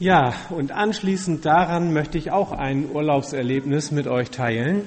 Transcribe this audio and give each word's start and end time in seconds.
Ja, 0.00 0.32
und 0.48 0.72
anschließend 0.72 1.44
daran 1.44 1.92
möchte 1.92 2.16
ich 2.16 2.30
auch 2.30 2.52
ein 2.52 2.90
Urlaubserlebnis 2.90 3.90
mit 3.90 4.06
euch 4.06 4.30
teilen. 4.30 4.84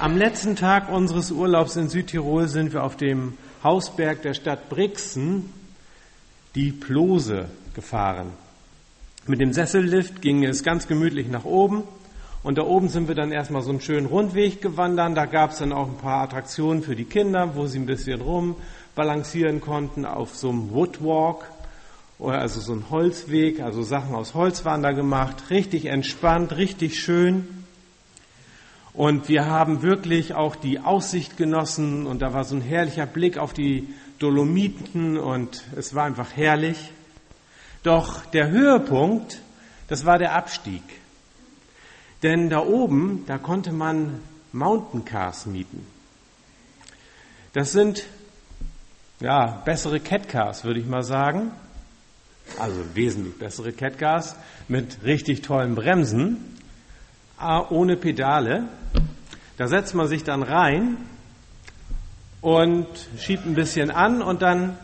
Am 0.00 0.16
letzten 0.16 0.56
Tag 0.56 0.90
unseres 0.90 1.30
Urlaubs 1.30 1.76
in 1.76 1.90
Südtirol 1.90 2.48
sind 2.48 2.72
wir 2.72 2.82
auf 2.82 2.96
dem 2.96 3.34
Hausberg 3.62 4.22
der 4.22 4.32
Stadt 4.32 4.70
Brixen 4.70 5.52
die 6.54 6.72
Plose 6.72 7.50
gefahren. 7.74 8.28
Mit 9.26 9.42
dem 9.42 9.52
Sessellift 9.52 10.22
ging 10.22 10.42
es 10.42 10.62
ganz 10.62 10.88
gemütlich 10.88 11.28
nach 11.28 11.44
oben 11.44 11.82
und 12.42 12.56
da 12.56 12.62
oben 12.62 12.88
sind 12.88 13.06
wir 13.06 13.14
dann 13.14 13.32
erstmal 13.32 13.60
so 13.60 13.68
einen 13.68 13.82
schönen 13.82 14.06
Rundweg 14.06 14.62
gewandert. 14.62 15.14
Da 15.14 15.26
gab 15.26 15.50
es 15.50 15.58
dann 15.58 15.74
auch 15.74 15.88
ein 15.88 15.98
paar 15.98 16.22
Attraktionen 16.22 16.82
für 16.82 16.96
die 16.96 17.04
Kinder, 17.04 17.54
wo 17.54 17.66
sie 17.66 17.80
ein 17.80 17.84
bisschen 17.86 18.22
rumbalancieren 18.22 19.60
konnten 19.60 20.06
auf 20.06 20.34
so 20.34 20.48
einem 20.48 20.70
Woodwalk 20.70 21.44
oder 22.18 22.40
also 22.40 22.60
so 22.60 22.72
ein 22.72 22.88
Holzweg, 22.90 23.60
also 23.60 23.82
Sachen 23.82 24.14
aus 24.14 24.34
Holz 24.34 24.64
waren 24.64 24.82
da 24.82 24.92
gemacht, 24.92 25.50
richtig 25.50 25.86
entspannt, 25.86 26.56
richtig 26.56 26.98
schön. 27.00 27.46
Und 28.94 29.28
wir 29.28 29.44
haben 29.44 29.82
wirklich 29.82 30.34
auch 30.34 30.56
die 30.56 30.80
Aussicht 30.80 31.36
genossen 31.36 32.06
und 32.06 32.22
da 32.22 32.32
war 32.32 32.44
so 32.44 32.56
ein 32.56 32.62
herrlicher 32.62 33.04
Blick 33.04 33.36
auf 33.36 33.52
die 33.52 33.88
Dolomiten 34.18 35.18
und 35.18 35.64
es 35.76 35.94
war 35.94 36.04
einfach 36.04 36.34
herrlich. 36.34 36.92
Doch 37.82 38.24
der 38.24 38.48
Höhepunkt, 38.48 39.42
das 39.88 40.06
war 40.06 40.18
der 40.18 40.34
Abstieg. 40.34 40.82
Denn 42.22 42.48
da 42.48 42.60
oben, 42.60 43.24
da 43.26 43.36
konnte 43.36 43.72
man 43.72 44.20
Mountain 44.52 45.04
Cars 45.04 45.44
mieten. 45.44 45.86
Das 47.52 47.72
sind 47.72 48.06
ja 49.20 49.62
bessere 49.66 50.00
Cat 50.00 50.30
Cars, 50.30 50.64
würde 50.64 50.80
ich 50.80 50.86
mal 50.86 51.02
sagen 51.02 51.52
also 52.58 52.76
wesentlich 52.94 53.38
bessere 53.38 53.72
Catcars 53.72 54.36
mit 54.68 55.04
richtig 55.04 55.42
tollen 55.42 55.74
Bremsen, 55.74 56.56
ohne 57.70 57.96
Pedale. 57.96 58.68
Da 59.56 59.68
setzt 59.68 59.94
man 59.94 60.08
sich 60.08 60.24
dann 60.24 60.42
rein 60.42 60.96
und 62.40 62.86
schiebt 63.18 63.46
ein 63.46 63.54
bisschen 63.54 63.90
an 63.90 64.22
und 64.22 64.42
dann 64.42 64.76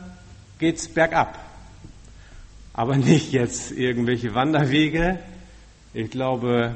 geht's 0.58 0.88
bergab. 0.88 1.38
Aber 2.72 2.96
nicht 2.96 3.32
jetzt 3.32 3.72
irgendwelche 3.72 4.34
Wanderwege. 4.34 5.18
Ich 5.92 6.10
glaube, 6.10 6.74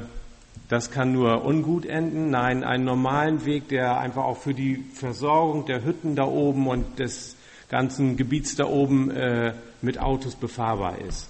das 0.69 0.91
kann 0.91 1.13
nur 1.13 1.45
ungut 1.45 1.85
enden. 1.85 2.29
Nein, 2.29 2.63
einen 2.63 2.83
normalen 2.83 3.45
Weg, 3.45 3.69
der 3.69 3.97
einfach 3.99 4.25
auch 4.25 4.37
für 4.37 4.53
die 4.53 4.83
Versorgung 4.93 5.65
der 5.65 5.83
Hütten 5.83 6.15
da 6.15 6.25
oben 6.25 6.67
und 6.67 6.99
des 6.99 7.36
ganzen 7.69 8.17
Gebiets 8.17 8.55
da 8.55 8.65
oben 8.65 9.11
äh, 9.11 9.53
mit 9.81 9.99
Autos 9.99 10.35
befahrbar 10.35 10.99
ist. 10.99 11.27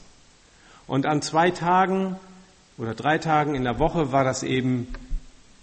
Und 0.88 1.06
an 1.06 1.22
zwei 1.22 1.52
Tagen 1.52 2.16
oder 2.78 2.94
drei 2.94 3.18
Tagen 3.18 3.56
in 3.56 3.64
der 3.64 3.80
Woche 3.80 4.12
war 4.12 4.24
das 4.24 4.44
eben 4.44 4.88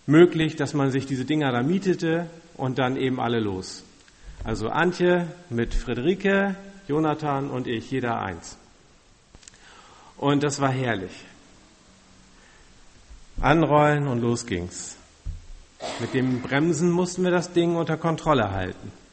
möglich, 0.06 0.56
dass 0.56 0.74
man 0.74 0.90
sich 0.90 1.06
diese 1.06 1.24
Dinger 1.24 1.52
da 1.52 1.62
mietete 1.62 2.26
und 2.56 2.78
dann 2.78 2.96
eben 2.96 3.20
alle 3.20 3.40
los. 3.40 3.84
Also 4.42 4.68
Antje 4.68 5.28
mit 5.48 5.74
Friederike, 5.74 6.56
Jonathan 6.88 7.50
und 7.50 7.66
ich, 7.66 7.90
jeder 7.90 8.20
eins. 8.20 8.58
Und 10.18 10.42
das 10.42 10.60
war 10.60 10.70
herrlich. 10.70 11.12
Anrollen 13.40 14.06
und 14.06 14.20
los 14.20 14.46
ging's. 14.46 14.96
Mit 16.00 16.14
dem 16.14 16.40
Bremsen 16.40 16.90
mussten 16.90 17.24
wir 17.24 17.30
das 17.30 17.52
Ding 17.52 17.76
unter 17.76 17.96
Kontrolle 17.96 18.50
halten 18.50 19.03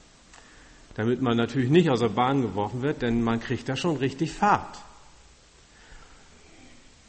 damit 1.01 1.19
man 1.19 1.35
natürlich 1.35 1.71
nicht 1.71 1.89
aus 1.89 2.01
der 2.01 2.09
Bahn 2.09 2.43
geworfen 2.43 2.83
wird, 2.83 3.01
denn 3.01 3.23
man 3.23 3.39
kriegt 3.39 3.67
da 3.67 3.75
schon 3.75 3.97
richtig 3.97 4.33
Fahrt. 4.33 4.77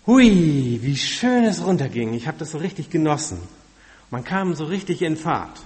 Hui, 0.06 0.78
wie 0.80 0.96
schön 0.96 1.44
es 1.44 1.62
runterging. 1.62 2.14
Ich 2.14 2.26
habe 2.26 2.38
das 2.38 2.52
so 2.52 2.58
richtig 2.58 2.88
genossen. 2.88 3.38
Man 4.10 4.24
kam 4.24 4.54
so 4.54 4.64
richtig 4.64 5.02
in 5.02 5.18
Fahrt. 5.18 5.60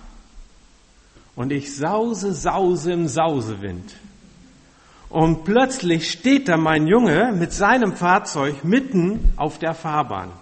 Und 1.37 1.53
ich 1.53 1.77
sause, 1.77 2.35
sause 2.35 2.95
im 2.95 3.07
Sausewind. 3.07 3.95
Und 5.09 5.45
plötzlich 5.45 6.11
steht 6.11 6.49
da 6.49 6.57
mein 6.57 6.89
Junge 6.89 7.33
mit 7.33 7.53
seinem 7.53 7.95
Fahrzeug 7.95 8.65
mitten 8.65 9.33
auf 9.37 9.61
der 9.61 9.73
Fahrbahn. 9.73 10.33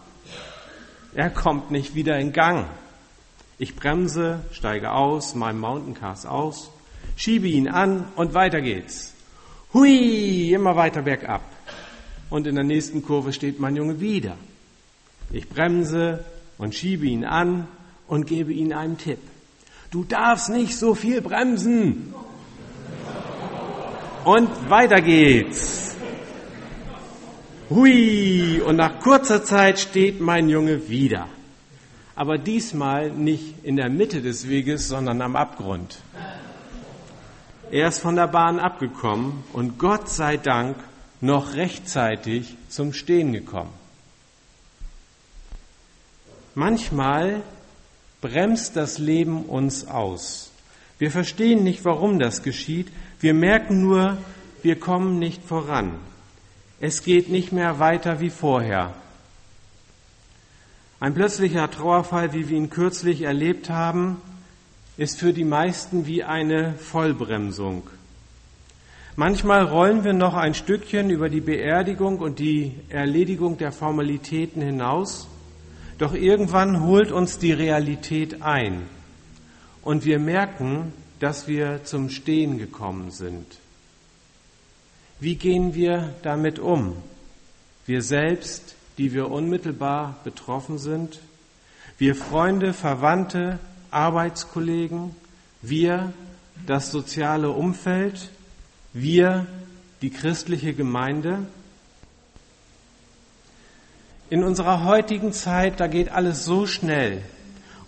Er 1.13 1.29
kommt 1.29 1.71
nicht 1.71 1.95
wieder 1.95 2.19
in 2.19 2.33
Gang. 2.33 2.67
Ich 3.59 3.77
bremse, 3.77 4.41
steige 4.53 4.93
aus, 4.93 5.35
meinem 5.35 5.61
Mountain 5.61 5.99
aus 6.27 6.71
schiebe 7.17 7.49
ihn 7.49 7.69
an 7.69 8.07
und 8.17 8.35
weiter 8.35 8.61
geht's. 8.61 9.15
Hui, 9.73 10.53
immer 10.53 10.77
weiter 10.77 11.03
bergab. 11.03 11.43
Und 12.31 12.47
in 12.47 12.55
der 12.55 12.65
nächsten 12.65 13.03
Kurve 13.03 13.33
steht 13.33 13.61
mein 13.61 13.77
Junge 13.77 14.01
wieder. 14.01 14.37
Ich 15.31 15.49
bremse 15.49 16.25
und 16.59 16.75
schiebe 16.75 17.07
ihn 17.07 17.25
an 17.25 17.67
und 18.07 18.27
gebe 18.27 18.53
ihm 18.53 18.73
einen 18.73 18.99
Tipp. 18.99 19.19
Du 19.91 20.05
darfst 20.05 20.51
nicht 20.51 20.77
so 20.77 20.95
viel 20.95 21.21
bremsen. 21.21 22.15
Und 24.25 24.71
weiter 24.71 25.01
geht's. 25.01 25.97
Hui, 27.71 28.61
und 28.61 28.77
nach 28.77 29.01
kurzer 29.01 29.43
Zeit 29.43 29.79
steht 29.79 30.21
mein 30.21 30.49
Junge 30.49 30.89
wieder. 30.89 31.29
Aber 32.15 32.39
diesmal 32.39 33.11
nicht 33.11 33.65
in 33.65 33.77
der 33.77 33.89
Mitte 33.89 34.23
des 34.23 34.49
Weges, 34.49 34.89
sondern 34.89 35.21
am 35.21 35.35
Abgrund. 35.35 35.99
Er 37.75 37.89
ist 37.89 37.99
von 37.99 38.15
der 38.15 38.29
Bahn 38.29 38.61
abgekommen 38.61 39.43
und 39.53 39.81
Gott 39.81 40.09
sei 40.09 40.37
Dank 40.37 40.77
noch 41.21 41.55
rechtzeitig 41.55 42.57
zum 42.69 42.93
Stehen 42.93 43.33
gekommen. 43.33 43.73
Manchmal 46.55 47.43
bremst 48.21 48.77
das 48.77 48.99
Leben 48.99 49.47
uns 49.47 49.89
aus. 49.89 50.53
Wir 51.01 51.11
verstehen 51.11 51.65
nicht, 51.65 51.85
warum 51.85 52.21
das 52.21 52.45
geschieht. 52.45 52.93
Wir 53.19 53.35
merken 53.35 53.81
nur, 53.81 54.19
wir 54.63 54.79
kommen 54.79 55.19
nicht 55.19 55.43
voran. 55.43 55.99
Es 56.79 57.03
geht 57.03 57.29
nicht 57.29 57.51
mehr 57.51 57.81
weiter 57.81 58.21
wie 58.21 58.31
vorher. 58.31 58.95
Ein 61.01 61.15
plötzlicher 61.15 61.69
Trauerfall, 61.69 62.35
wie 62.35 62.49
wir 62.49 62.57
ihn 62.57 62.71
kürzlich 62.71 63.23
erlebt 63.23 63.69
haben, 63.69 64.23
ist 64.97 65.19
für 65.19 65.33
die 65.33 65.45
meisten 65.45 66.07
wie 66.07 66.23
eine 66.23 66.75
Vollbremsung. 66.75 67.91
Manchmal 69.17 69.65
rollen 69.65 70.05
wir 70.05 70.13
noch 70.13 70.35
ein 70.35 70.55
Stückchen 70.55 71.11
über 71.11 71.29
die 71.29 71.41
Beerdigung 71.41 72.19
und 72.19 72.39
die 72.39 72.75
Erledigung 72.89 73.59
der 73.59 73.73
Formalitäten 73.73 74.61
hinaus, 74.61 75.29
doch 75.99 76.15
irgendwann 76.15 76.83
holt 76.85 77.13
uns 77.13 77.39
die 77.39 77.53
Realität 77.53 78.43
ein 78.43 78.83
und 79.83 80.05
wir 80.05 80.19
merken, 80.19 80.93
dass 81.21 81.47
wir 81.47 81.85
zum 81.85 82.11
Stehen 82.11 82.59
gekommen 82.59 83.11
sind. 83.11 83.47
Wie 85.21 85.37
gehen 85.37 85.75
wir 85.75 86.15
damit 86.23 86.59
um? 86.59 86.97
Wir 87.87 88.03
selbst, 88.03 88.75
die 88.99 89.13
wir 89.13 89.31
unmittelbar 89.31 90.19
betroffen 90.25 90.79
sind, 90.79 91.21
wir 91.99 92.17
Freunde, 92.17 92.73
Verwandte, 92.73 93.61
Arbeitskollegen, 93.95 95.15
wir 95.63 96.13
das 96.67 96.91
soziale 96.91 97.51
Umfeld, 97.51 98.31
wir 98.93 99.47
die 100.03 100.11
christliche 100.11 100.75
Gemeinde. 100.75 101.47
In 104.31 104.43
unserer 104.43 104.85
heutigen 104.85 105.33
Zeit, 105.33 105.81
da 105.81 105.87
geht 105.87 106.11
alles 106.11 106.45
so 106.45 106.67
schnell 106.67 107.23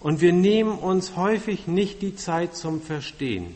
und 0.00 0.20
wir 0.20 0.32
nehmen 0.32 0.78
uns 0.78 1.16
häufig 1.16 1.66
nicht 1.66 2.02
die 2.02 2.14
Zeit 2.14 2.54
zum 2.54 2.80
Verstehen. 2.80 3.54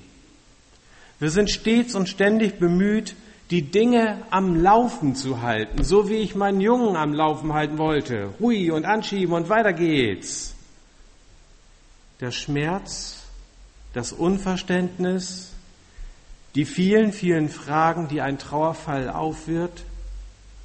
Wir 1.18 1.30
sind 1.30 1.50
stets 1.50 1.94
und 1.94 2.08
ständig 2.08 2.58
bemüht, 2.58 3.14
die 3.50 3.62
Dinge 3.62 4.22
am 4.30 4.56
Laufen 4.60 5.14
zu 5.14 5.42
halten, 5.42 5.84
so 5.84 6.08
wie 6.08 6.16
ich 6.16 6.34
meinen 6.34 6.60
Jungen 6.60 6.96
am 6.96 7.12
Laufen 7.12 7.52
halten 7.52 7.78
wollte. 7.78 8.32
Hui 8.40 8.70
und 8.70 8.84
anschieben 8.84 9.34
und 9.34 9.48
weiter 9.48 9.72
geht's 9.72 10.56
der 12.20 12.32
Schmerz, 12.32 13.22
das 13.92 14.12
Unverständnis, 14.12 15.50
die 16.54 16.64
vielen, 16.64 17.12
vielen 17.12 17.48
Fragen, 17.48 18.08
die 18.08 18.20
ein 18.20 18.38
Trauerfall 18.38 19.08
aufwirft, 19.08 19.84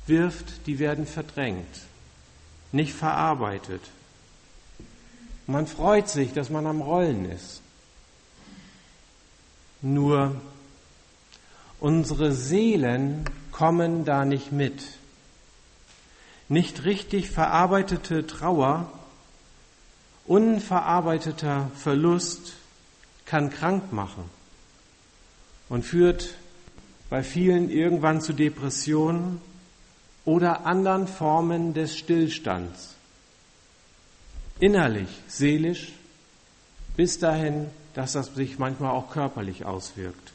wirft, 0.08 0.68
die 0.68 0.80
werden 0.80 1.06
verdrängt, 1.06 1.66
nicht 2.72 2.94
verarbeitet. 2.94 3.82
Man 5.48 5.68
freut 5.68 6.10
sich, 6.10 6.34
dass 6.34 6.50
man 6.50 6.66
am 6.66 6.82
Rollen 6.82 7.26
ist. 7.26 7.62
Nur 9.82 10.42
unsere 11.80 12.32
Seelen 12.32 13.26
kommen 13.52 14.06
da 14.06 14.26
nicht 14.26 14.52
mit. 14.52 14.82
Nicht 16.50 16.84
richtig 16.84 17.30
verarbeitete 17.30 18.26
Trauer 18.26 18.92
Unverarbeiteter 20.28 21.70
Verlust 21.76 22.54
kann 23.26 23.50
krank 23.50 23.92
machen 23.92 24.24
und 25.70 25.84
führt 25.84 26.36
bei 27.10 27.24
vielen 27.24 27.70
irgendwann 27.70 28.22
zu 28.22 28.34
Depressionen 28.34 29.42
oder 30.26 30.66
anderen 30.66 31.08
Formen 31.08 31.74
des 31.74 31.98
Stillstands. 31.98 32.96
Innerlich, 34.60 35.10
seelisch, 35.28 35.94
bis 36.96 37.20
dahin, 37.20 37.68
dass 37.94 38.14
das 38.14 38.34
sich 38.34 38.58
manchmal 38.58 38.92
auch 38.92 39.12
körperlich 39.12 39.66
auswirkt. 39.66 40.32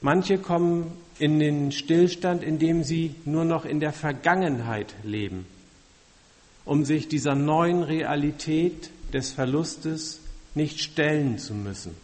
Manche 0.00 0.38
kommen 0.38 0.92
in 1.18 1.40
den 1.40 1.72
Stillstand, 1.72 2.44
indem 2.44 2.84
sie 2.84 3.14
nur 3.24 3.44
noch 3.44 3.64
in 3.64 3.80
der 3.80 3.92
Vergangenheit 3.92 4.94
leben, 5.02 5.46
um 6.68 6.84
sich 6.84 7.08
dieser 7.08 7.34
neuen 7.34 7.82
Realität 7.82 8.90
des 9.14 9.30
Verlustes 9.30 10.20
nicht 10.54 10.80
stellen 10.80 11.38
zu 11.38 11.54
müssen. 11.54 11.96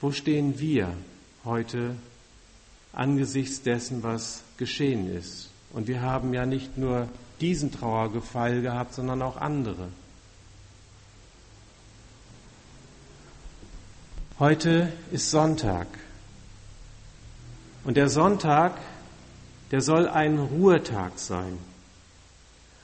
Wo 0.00 0.10
stehen 0.10 0.58
wir 0.58 0.92
heute 1.44 1.94
angesichts 2.92 3.62
dessen, 3.62 4.02
was 4.02 4.42
geschehen 4.56 5.08
ist? 5.16 5.50
Und 5.72 5.86
wir 5.86 6.00
haben 6.02 6.34
ja 6.34 6.46
nicht 6.46 6.78
nur 6.78 7.08
diesen 7.40 7.70
Trauergefall 7.70 8.60
gehabt, 8.60 8.94
sondern 8.94 9.22
auch 9.22 9.36
andere. 9.36 9.86
Heute 14.40 14.92
ist 15.12 15.30
Sonntag. 15.30 15.86
Und 17.84 17.96
der 17.96 18.08
Sonntag, 18.08 18.80
der 19.72 19.80
soll 19.80 20.08
ein 20.08 20.38
Ruhetag 20.38 21.18
sein. 21.18 21.58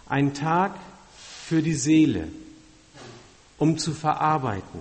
Ein 0.09 0.35
Tag 0.35 0.75
für 1.45 1.63
die 1.63 1.75
Seele, 1.75 2.27
um 3.59 3.79
zu 3.79 3.93
verarbeiten 3.95 4.81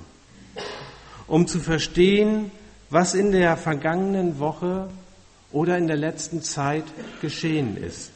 um 1.28 1.46
zu 1.46 1.60
verstehen, 1.60 2.52
was 2.90 3.14
in 3.14 3.32
der 3.32 3.58
vergangenen 3.58 4.40
Woche 4.40 4.90
oder 5.52 5.78
in 5.78 5.88
der 5.88 5.98
letzten 5.98 6.42
Zeit 6.42 6.86
geschehen 7.22 7.78
ist. 7.78 8.12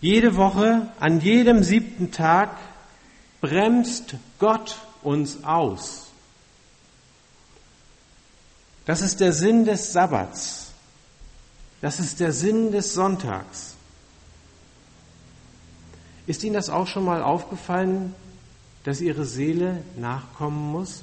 Jede 0.00 0.36
Woche, 0.36 0.88
an 1.00 1.20
jedem 1.20 1.62
siebten 1.62 2.10
Tag 2.10 2.50
bremst 3.40 4.16
Gott 4.38 4.76
uns 5.02 5.42
aus. 5.44 6.05
Das 8.86 9.02
ist 9.02 9.20
der 9.20 9.32
Sinn 9.32 9.64
des 9.64 9.92
Sabbats. 9.92 10.70
Das 11.80 12.00
ist 12.00 12.20
der 12.20 12.32
Sinn 12.32 12.72
des 12.72 12.94
Sonntags. 12.94 13.74
Ist 16.26 16.42
Ihnen 16.42 16.54
das 16.54 16.70
auch 16.70 16.86
schon 16.86 17.04
mal 17.04 17.22
aufgefallen, 17.22 18.14
dass 18.84 19.00
ihre 19.00 19.24
Seele 19.24 19.82
nachkommen 19.96 20.72
muss? 20.72 21.02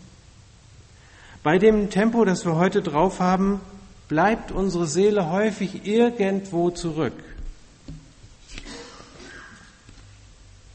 Bei 1.44 1.60
dem 1.60 1.90
Tempo, 1.90 2.26
das 2.26 2.46
wir 2.46 2.56
heute 2.56 2.82
drauf 2.82 3.20
haben, 3.20 3.60
bleibt 4.08 4.52
unsere 4.52 4.88
Seele 4.88 5.30
häufig 5.30 5.86
irgendwo 5.86 6.70
zurück. 6.70 7.14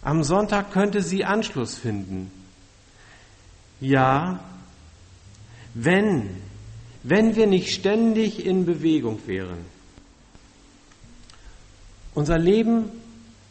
Am 0.02 0.24
Sonntag 0.24 0.72
könnte 0.72 1.02
sie 1.02 1.24
Anschluss 1.24 1.74
finden. 1.74 2.30
Ja, 3.80 4.40
wenn, 5.74 6.42
wenn 7.08 7.36
wir 7.36 7.46
nicht 7.46 7.72
ständig 7.72 8.44
in 8.44 8.66
Bewegung 8.66 9.18
wären. 9.26 9.64
Unser 12.14 12.38
Leben 12.38 12.90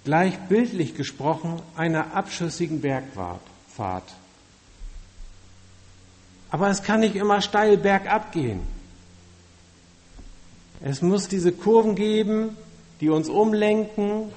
gleich 0.04 0.38
bildlich 0.48 0.94
gesprochen 0.94 1.60
einer 1.76 2.14
abschüssigen 2.14 2.82
Bergfahrt. 2.82 3.42
Aber 6.52 6.70
es 6.70 6.84
kann 6.84 7.00
nicht 7.00 7.16
immer 7.16 7.42
steil 7.42 7.78
bergab 7.78 8.32
gehen. 8.32 8.60
Es 10.82 11.02
muss 11.02 11.28
diese 11.28 11.52
Kurven 11.52 11.96
geben, 11.96 12.56
die 13.02 13.10
uns 13.10 13.28
umlenken 13.28 14.32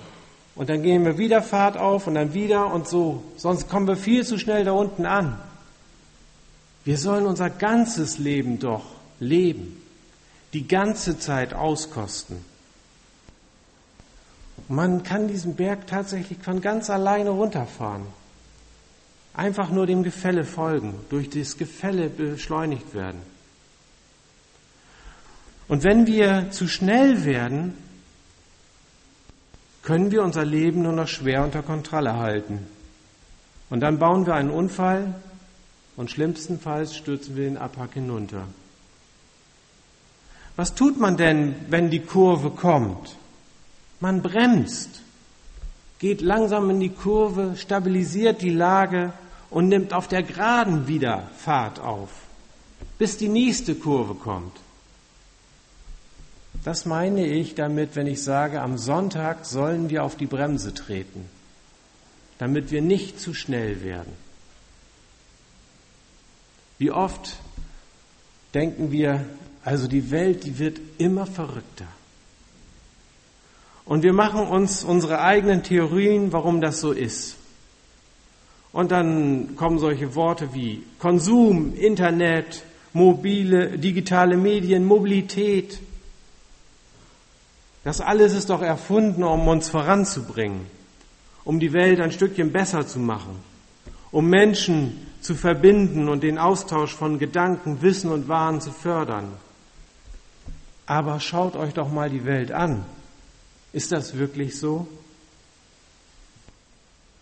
und 0.55 0.71
dann 0.71 0.83
gehen 0.83 1.05
wir 1.05 1.19
wieder 1.19 1.43
Fahrt 1.43 1.77
auf 1.77 2.07
und 2.07 2.15
dann 2.15 2.33
wieder 2.33 2.73
und 2.73 2.89
so. 2.89 3.23
Sonst 3.37 3.69
kommen 3.69 3.87
wir 3.87 3.97
viel 3.97 4.25
zu 4.25 4.39
schnell 4.39 4.65
da 4.65 4.73
unten 4.73 5.05
an. 5.05 5.39
Wir 6.85 6.97
sollen 6.97 7.27
unser 7.27 7.51
ganzes 7.51 8.17
Leben 8.17 8.59
doch 8.59 9.00
leben, 9.21 9.81
die 10.53 10.67
ganze 10.67 11.19
Zeit 11.19 11.55
auskosten. 11.55 12.45
Man 14.69 15.03
kann 15.03 15.29
diesen 15.29 15.57
Berg 15.57 15.87
tatsächlich 15.87 16.39
von 16.39 16.61
ganz 16.61 16.91
alleine 16.91 17.31
runterfahren. 17.31 18.07
Einfach 19.35 19.71
nur 19.71 19.87
dem 19.87 20.03
Gefälle 20.03 20.45
folgen, 20.45 20.95
durch 21.09 21.31
das 21.31 21.57
Gefälle 21.57 22.09
beschleunigt 22.09 22.95
werden. 22.95 23.21
Und 25.69 25.85
wenn 25.85 26.07
wir 26.07 26.51
zu 26.51 26.67
schnell 26.67 27.25
werden, 27.25 27.75
können 29.83 30.11
wir 30.11 30.23
unser 30.23 30.45
Leben 30.45 30.83
nur 30.83 30.93
noch 30.93 31.09
schwer 31.09 31.45
unter 31.45 31.63
Kontrolle 31.63 32.17
halten. 32.17 32.67
Und 33.71 33.81
dann 33.81 33.99
bauen 33.99 34.27
wir 34.27 34.35
einen 34.35 34.51
Unfall 34.51 35.15
und 35.97 36.11
schlimmstenfalls 36.11 36.97
stürzen 36.97 37.37
wir 37.37 37.45
den 37.45 37.57
Abhack 37.57 37.95
hinunter. 37.95 38.49
Was 40.61 40.75
tut 40.75 41.01
man 41.01 41.17
denn, 41.17 41.55
wenn 41.71 41.89
die 41.89 42.01
Kurve 42.01 42.51
kommt? 42.51 43.17
Man 43.99 44.21
bremst, 44.21 45.01
geht 45.99 46.21
langsam 46.21 46.69
in 46.69 46.81
die 46.81 46.91
Kurve, 46.91 47.57
stabilisiert 47.57 48.43
die 48.43 48.51
Lage 48.51 49.15
und 49.49 49.69
nimmt 49.69 49.95
auf 49.95 50.07
der 50.07 50.23
Geraden 50.23 50.87
wieder 50.87 51.31
Fahrt 51.39 51.81
auf, 51.81 52.11
bis 52.99 53.17
die 53.17 53.31
nächste 53.31 53.75
Kurve 53.75 54.15
kommt. 54.15 54.55
Das 56.63 56.85
meine 56.85 57.27
ich 57.27 57.55
damit, 57.55 57.97
wenn 57.97 58.07
ich 58.07 58.23
sage, 58.23 58.61
am 58.61 58.77
Sonntag 58.77 59.47
sollen 59.47 59.89
wir 59.89 60.05
auf 60.05 60.17
die 60.17 60.27
Bremse 60.27 60.75
treten, 60.75 61.25
damit 62.37 62.71
wir 62.71 62.83
nicht 62.83 63.19
zu 63.19 63.33
schnell 63.33 63.83
werden. 63.83 64.13
Wie 66.77 66.91
oft 66.91 67.39
denken 68.53 68.93
wir, 68.93 69.25
also 69.65 69.89
die 69.89 70.11
Welt, 70.11 70.45
die 70.45 70.59
wird 70.59 70.81
immer 70.99 71.27
verrückter. 71.27 71.87
Und 73.85 74.03
wir 74.03 74.13
machen 74.13 74.47
uns 74.47 74.85
unsere 74.85 75.21
eigenen 75.21 75.63
Theorien, 75.63 76.33
warum 76.33 76.61
das 76.61 76.81
so 76.81 76.93
ist. 76.93 77.37
Und 78.73 78.93
dann 78.93 79.57
kommen 79.57 79.79
solche 79.79 80.15
Worte 80.15 80.55
wie 80.55 80.85
Konsum, 80.99 81.75
Internet, 81.75 82.63
mobile, 82.93 83.79
digitale 83.79 84.37
Medien, 84.37 84.85
Mobilität. 84.85 85.81
Das 87.83 88.01
alles 88.01 88.35
ist 88.35 88.51
doch 88.51 88.63
erfunden, 88.63 89.25
um 89.25 89.49
uns 89.49 89.69
voranzubringen, 89.69 90.67
um 91.45 91.59
die 91.59 91.73
Welt 91.73 92.01
ein 92.01 92.13
Stückchen 92.13 92.53
besser 92.53 92.87
zu 92.87 93.01
machen, 93.01 93.37
um 94.13 94.29
Menschen 94.29 95.07
zu 95.21 95.35
verbinden 95.35 96.09
und 96.09 96.23
den 96.23 96.39
Austausch 96.39 96.95
von 96.95 97.19
Gedanken, 97.19 97.83
Wissen 97.83 98.11
und 98.13 98.29
Waren 98.29 98.61
zu 98.61 98.71
fördern. 98.71 99.33
Aber 100.91 101.21
schaut 101.21 101.55
euch 101.55 101.73
doch 101.73 101.89
mal 101.89 102.11
die 102.11 102.25
Welt 102.25 102.51
an. 102.51 102.85
Ist 103.73 103.93
das 103.93 104.19
wirklich 104.19 104.59
so? 104.59 104.89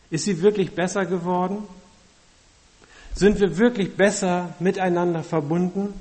Ist 0.09 0.25
sie 0.25 0.41
wirklich 0.41 0.75
besser 0.75 1.05
geworden? 1.05 1.69
Sind 3.15 3.39
wir 3.41 3.59
wirklich 3.59 3.95
besser 3.95 4.55
miteinander 4.59 5.23
verbunden? 5.23 5.93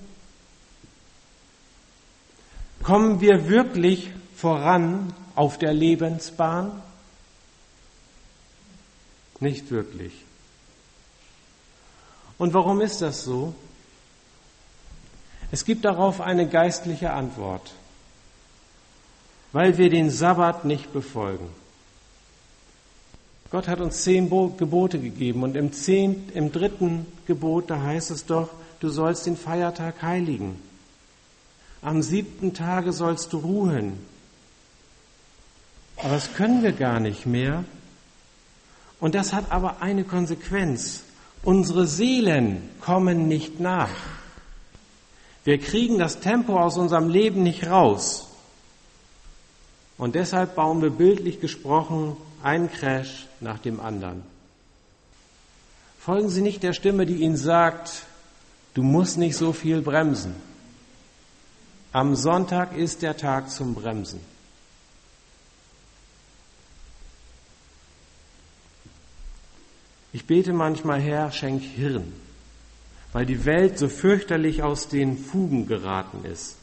Kommen 2.83 3.19
wir 3.19 3.50
wirklich 3.50 4.12
voran 4.38 5.13
auf 5.36 5.57
der 5.57 5.74
Lebensbahn? 5.74 6.71
Nicht 9.41 9.71
wirklich. 9.71 10.13
Und 12.38 12.53
warum 12.53 12.79
ist 12.79 13.01
das 13.01 13.25
so? 13.25 13.53
Es 15.51 15.66
gibt 15.66 15.86
darauf 15.86 16.22
eine 16.22 16.48
geistliche 16.48 17.12
Antwort 17.12 17.72
weil 19.51 19.77
wir 19.77 19.89
den 19.89 20.10
Sabbat 20.10 20.66
nicht 20.66 20.94
befolgen. 20.94 21.48
Gott 23.50 23.68
hat 23.68 23.80
uns 23.80 24.04
zehn 24.04 24.30
Gebote 24.30 25.00
gegeben 25.00 25.44
und 25.44 25.56
im, 25.56 25.72
zehn, 25.72 26.30
im 26.34 26.51
dritten 26.51 27.06
Gebot, 27.25 27.70
da 27.70 27.82
heißt 27.82 28.12
es 28.12 28.25
doch, 28.25 28.50
du 28.82 28.89
sollst 28.89 29.25
den 29.25 29.38
Feiertag 29.38 30.01
heiligen. 30.01 30.62
Am 31.82 32.01
siebten 32.01 32.54
Tage 32.54 32.92
sollst 32.92 33.32
du 33.32 33.38
ruhen. 33.38 33.94
Aber 35.96 36.10
das 36.10 36.34
können 36.34 36.62
wir 36.62 36.74
gar 36.74 37.00
nicht 37.00 37.25
mehr. 37.25 37.63
Und 39.00 39.16
das 39.16 39.32
hat 39.32 39.51
aber 39.51 39.82
eine 39.82 40.04
Konsequenz. 40.04 41.04
Unsere 41.44 41.88
Seelen 41.88 42.70
kommen 42.82 43.27
nicht 43.27 43.60
nach. 43.60 44.16
Wir 45.48 45.60
kriegen 45.60 45.98
das 45.98 46.20
Tempo 46.20 46.60
aus 46.60 46.77
unserem 46.77 47.08
Leben 47.08 47.42
nicht 47.42 47.68
raus. 47.68 48.27
Und 49.98 50.16
deshalb 50.16 50.56
bauen 50.56 50.82
wir 50.82 50.89
bildlich 50.89 51.39
gesprochen 51.39 52.18
einen 52.44 52.70
Crash 52.70 53.27
nach 53.39 53.58
dem 53.58 53.80
anderen. 53.80 54.24
Folgen 56.00 56.27
Sie 56.27 56.42
nicht 56.42 56.63
der 56.63 56.74
Stimme, 56.74 57.06
die 57.06 57.24
Ihnen 57.24 57.38
sagt, 57.38 58.04
du 58.74 58.84
musst 58.84 59.18
nicht 59.18 59.38
so 59.38 59.54
viel 59.54 59.82
bremsen. 59.82 60.36
Am 61.94 62.18
Sonntag 62.18 62.75
ist 62.75 63.01
der 63.01 63.16
Tag 63.16 63.50
zum 63.50 63.74
Bremsen. 63.74 64.20
Ich 70.12 70.27
bete 70.27 70.51
manchmal, 70.51 71.00
Herr, 71.00 71.32
schenk 71.32 71.63
Hirn, 71.63 72.12
weil 73.17 73.25
die 73.25 73.45
Welt 73.45 73.79
so 73.79 73.89
fürchterlich 73.89 74.62
aus 74.62 74.89
den 74.89 75.17
Fugen 75.17 75.65
geraten 75.65 76.24
ist. 76.24 76.55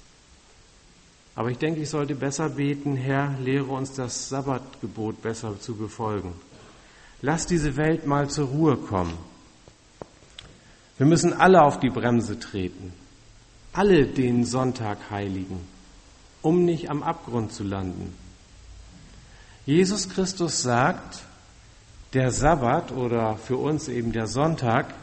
Aber 1.34 1.50
ich 1.50 1.58
denke, 1.58 1.80
ich 1.80 1.90
sollte 1.90 2.14
besser 2.14 2.48
beten, 2.48 2.94
Herr, 2.94 3.36
lehre 3.40 3.72
uns 3.72 3.94
das 3.94 4.28
Sabbatgebot 4.28 5.20
besser 5.20 5.58
zu 5.58 5.74
befolgen. 5.74 6.32
Lass 7.22 7.48
diese 7.48 7.76
Welt 7.76 8.06
mal 8.06 8.30
zur 8.30 8.46
Ruhe 8.46 8.76
kommen. 8.76 9.18
Wir 10.96 11.06
müssen 11.06 11.32
alle 11.32 11.60
auf 11.60 11.80
die 11.80 11.90
Bremse 11.90 12.38
treten, 12.38 12.92
alle 13.72 14.06
den 14.06 14.44
Sonntag 14.44 15.10
heiligen, 15.10 15.58
um 16.40 16.64
nicht 16.64 16.88
am 16.88 17.02
Abgrund 17.02 17.50
zu 17.50 17.64
landen. 17.64 18.14
Jesus 19.66 20.08
Christus 20.08 20.62
sagt, 20.62 21.24
der 22.12 22.30
Sabbat 22.30 22.92
oder 22.92 23.38
für 23.38 23.56
uns 23.56 23.88
eben 23.88 24.12
der 24.12 24.28
Sonntag 24.28 24.94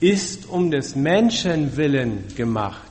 ist 0.00 0.48
um 0.48 0.70
des 0.70 0.94
Menschen 0.94 1.76
willen 1.76 2.24
gemacht, 2.36 2.82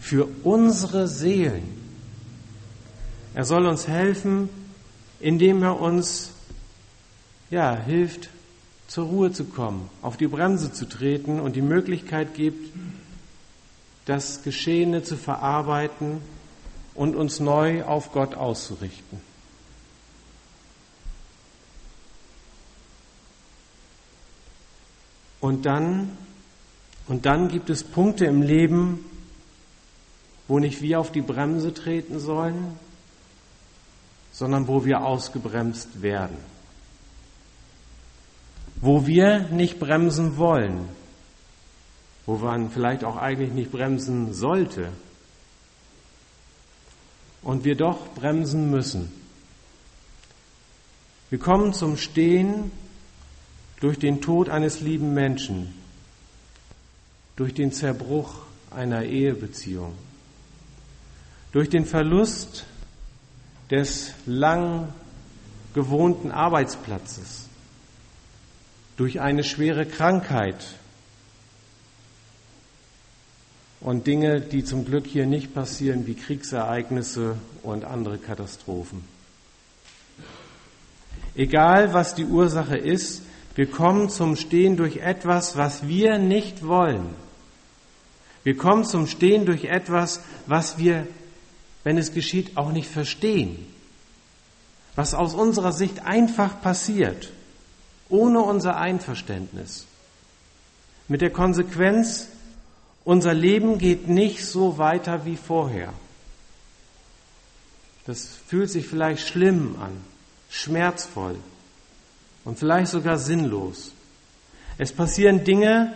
für 0.00 0.28
unsere 0.42 1.08
Seelen. 1.08 1.80
Er 3.34 3.44
soll 3.44 3.66
uns 3.66 3.88
helfen, 3.88 4.48
indem 5.20 5.62
er 5.62 5.80
uns 5.80 6.32
ja, 7.50 7.76
hilft, 7.76 8.28
zur 8.88 9.06
Ruhe 9.06 9.32
zu 9.32 9.44
kommen, 9.44 9.88
auf 10.02 10.18
die 10.18 10.26
Bremse 10.26 10.72
zu 10.72 10.86
treten 10.86 11.40
und 11.40 11.56
die 11.56 11.62
Möglichkeit 11.62 12.34
gibt, 12.34 12.74
das 14.04 14.42
Geschehene 14.42 15.02
zu 15.02 15.16
verarbeiten 15.16 16.20
und 16.94 17.16
uns 17.16 17.40
neu 17.40 17.84
auf 17.84 18.12
Gott 18.12 18.34
auszurichten. 18.34 19.31
Und 25.42 25.66
dann, 25.66 26.16
und 27.08 27.26
dann 27.26 27.48
gibt 27.48 27.68
es 27.68 27.82
Punkte 27.82 28.26
im 28.26 28.42
Leben, 28.42 29.04
wo 30.46 30.60
nicht 30.60 30.82
wir 30.82 31.00
auf 31.00 31.10
die 31.10 31.20
Bremse 31.20 31.74
treten 31.74 32.20
sollen, 32.20 32.78
sondern 34.30 34.68
wo 34.68 34.84
wir 34.84 35.04
ausgebremst 35.04 36.00
werden. 36.00 36.36
Wo 38.76 39.04
wir 39.04 39.48
nicht 39.48 39.80
bremsen 39.80 40.36
wollen, 40.36 40.88
wo 42.24 42.36
man 42.36 42.70
vielleicht 42.70 43.02
auch 43.02 43.16
eigentlich 43.16 43.50
nicht 43.50 43.72
bremsen 43.72 44.32
sollte 44.34 44.92
und 47.42 47.64
wir 47.64 47.74
doch 47.74 48.14
bremsen 48.14 48.70
müssen. 48.70 49.10
Wir 51.30 51.40
kommen 51.40 51.74
zum 51.74 51.96
Stehen 51.96 52.70
durch 53.82 53.98
den 53.98 54.20
Tod 54.20 54.48
eines 54.48 54.80
lieben 54.80 55.12
Menschen, 55.12 55.74
durch 57.34 57.52
den 57.52 57.72
Zerbruch 57.72 58.36
einer 58.70 59.02
Ehebeziehung, 59.02 59.94
durch 61.50 61.68
den 61.68 61.84
Verlust 61.84 62.64
des 63.72 64.12
lang 64.24 64.92
gewohnten 65.74 66.30
Arbeitsplatzes, 66.30 67.48
durch 68.96 69.20
eine 69.20 69.42
schwere 69.42 69.84
Krankheit 69.84 70.64
und 73.80 74.06
Dinge, 74.06 74.40
die 74.40 74.62
zum 74.62 74.84
Glück 74.84 75.08
hier 75.08 75.26
nicht 75.26 75.54
passieren, 75.54 76.06
wie 76.06 76.14
Kriegsereignisse 76.14 77.34
und 77.64 77.84
andere 77.84 78.18
Katastrophen. 78.18 79.02
Egal, 81.34 81.92
was 81.92 82.14
die 82.14 82.26
Ursache 82.26 82.76
ist, 82.76 83.22
wir 83.54 83.70
kommen 83.70 84.08
zum 84.08 84.36
Stehen 84.36 84.76
durch 84.76 84.98
etwas, 84.98 85.56
was 85.56 85.86
wir 85.86 86.18
nicht 86.18 86.66
wollen. 86.66 87.14
Wir 88.44 88.56
kommen 88.56 88.84
zum 88.84 89.06
Stehen 89.06 89.46
durch 89.46 89.64
etwas, 89.64 90.20
was 90.46 90.78
wir, 90.78 91.06
wenn 91.84 91.98
es 91.98 92.12
geschieht, 92.12 92.56
auch 92.56 92.72
nicht 92.72 92.90
verstehen. 92.90 93.66
Was 94.96 95.14
aus 95.14 95.34
unserer 95.34 95.72
Sicht 95.72 96.04
einfach 96.04 96.60
passiert, 96.60 97.30
ohne 98.08 98.40
unser 98.40 98.76
Einverständnis. 98.76 99.86
Mit 101.08 101.20
der 101.20 101.30
Konsequenz, 101.30 102.28
unser 103.04 103.34
Leben 103.34 103.78
geht 103.78 104.08
nicht 104.08 104.44
so 104.44 104.78
weiter 104.78 105.24
wie 105.24 105.36
vorher. 105.36 105.92
Das 108.06 108.28
fühlt 108.46 108.70
sich 108.70 108.86
vielleicht 108.86 109.28
schlimm 109.28 109.76
an, 109.80 109.92
schmerzvoll, 110.50 111.36
und 112.44 112.58
vielleicht 112.58 112.90
sogar 112.90 113.18
sinnlos. 113.18 113.92
Es 114.78 114.92
passieren 114.92 115.44
Dinge, 115.44 115.92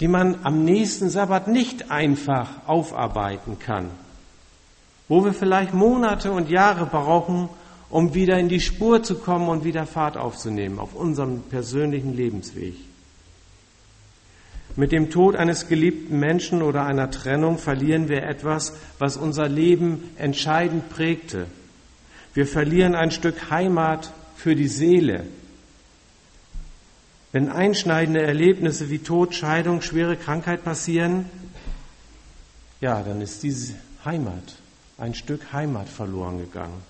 die 0.00 0.08
man 0.08 0.40
am 0.44 0.64
nächsten 0.64 1.10
Sabbat 1.10 1.48
nicht 1.48 1.90
einfach 1.90 2.66
aufarbeiten 2.66 3.58
kann, 3.58 3.90
wo 5.08 5.24
wir 5.24 5.32
vielleicht 5.32 5.74
Monate 5.74 6.32
und 6.32 6.48
Jahre 6.48 6.86
brauchen, 6.86 7.48
um 7.90 8.14
wieder 8.14 8.38
in 8.38 8.48
die 8.48 8.60
Spur 8.60 9.02
zu 9.02 9.16
kommen 9.16 9.48
und 9.48 9.64
wieder 9.64 9.86
Fahrt 9.86 10.16
aufzunehmen 10.16 10.78
auf 10.78 10.94
unserem 10.94 11.42
persönlichen 11.42 12.16
Lebensweg. 12.16 12.74
Mit 14.74 14.90
dem 14.90 15.10
Tod 15.10 15.36
eines 15.36 15.68
geliebten 15.68 16.18
Menschen 16.18 16.62
oder 16.62 16.86
einer 16.86 17.10
Trennung 17.10 17.58
verlieren 17.58 18.08
wir 18.08 18.22
etwas, 18.22 18.72
was 18.98 19.18
unser 19.18 19.46
Leben 19.46 20.10
entscheidend 20.16 20.88
prägte. 20.88 21.46
Wir 22.32 22.46
verlieren 22.46 22.94
ein 22.94 23.10
Stück 23.10 23.50
Heimat 23.50 24.14
für 24.34 24.56
die 24.56 24.68
Seele, 24.68 25.26
wenn 27.32 27.48
einschneidende 27.50 28.22
Erlebnisse 28.22 28.90
wie 28.90 28.98
Tod, 28.98 29.34
Scheidung, 29.34 29.80
schwere 29.80 30.16
Krankheit 30.16 30.64
passieren, 30.64 31.24
ja, 32.80 33.02
dann 33.02 33.22
ist 33.22 33.42
diese 33.42 33.74
Heimat, 34.04 34.56
ein 34.98 35.14
Stück 35.14 35.52
Heimat 35.52 35.88
verloren 35.88 36.38
gegangen. 36.38 36.82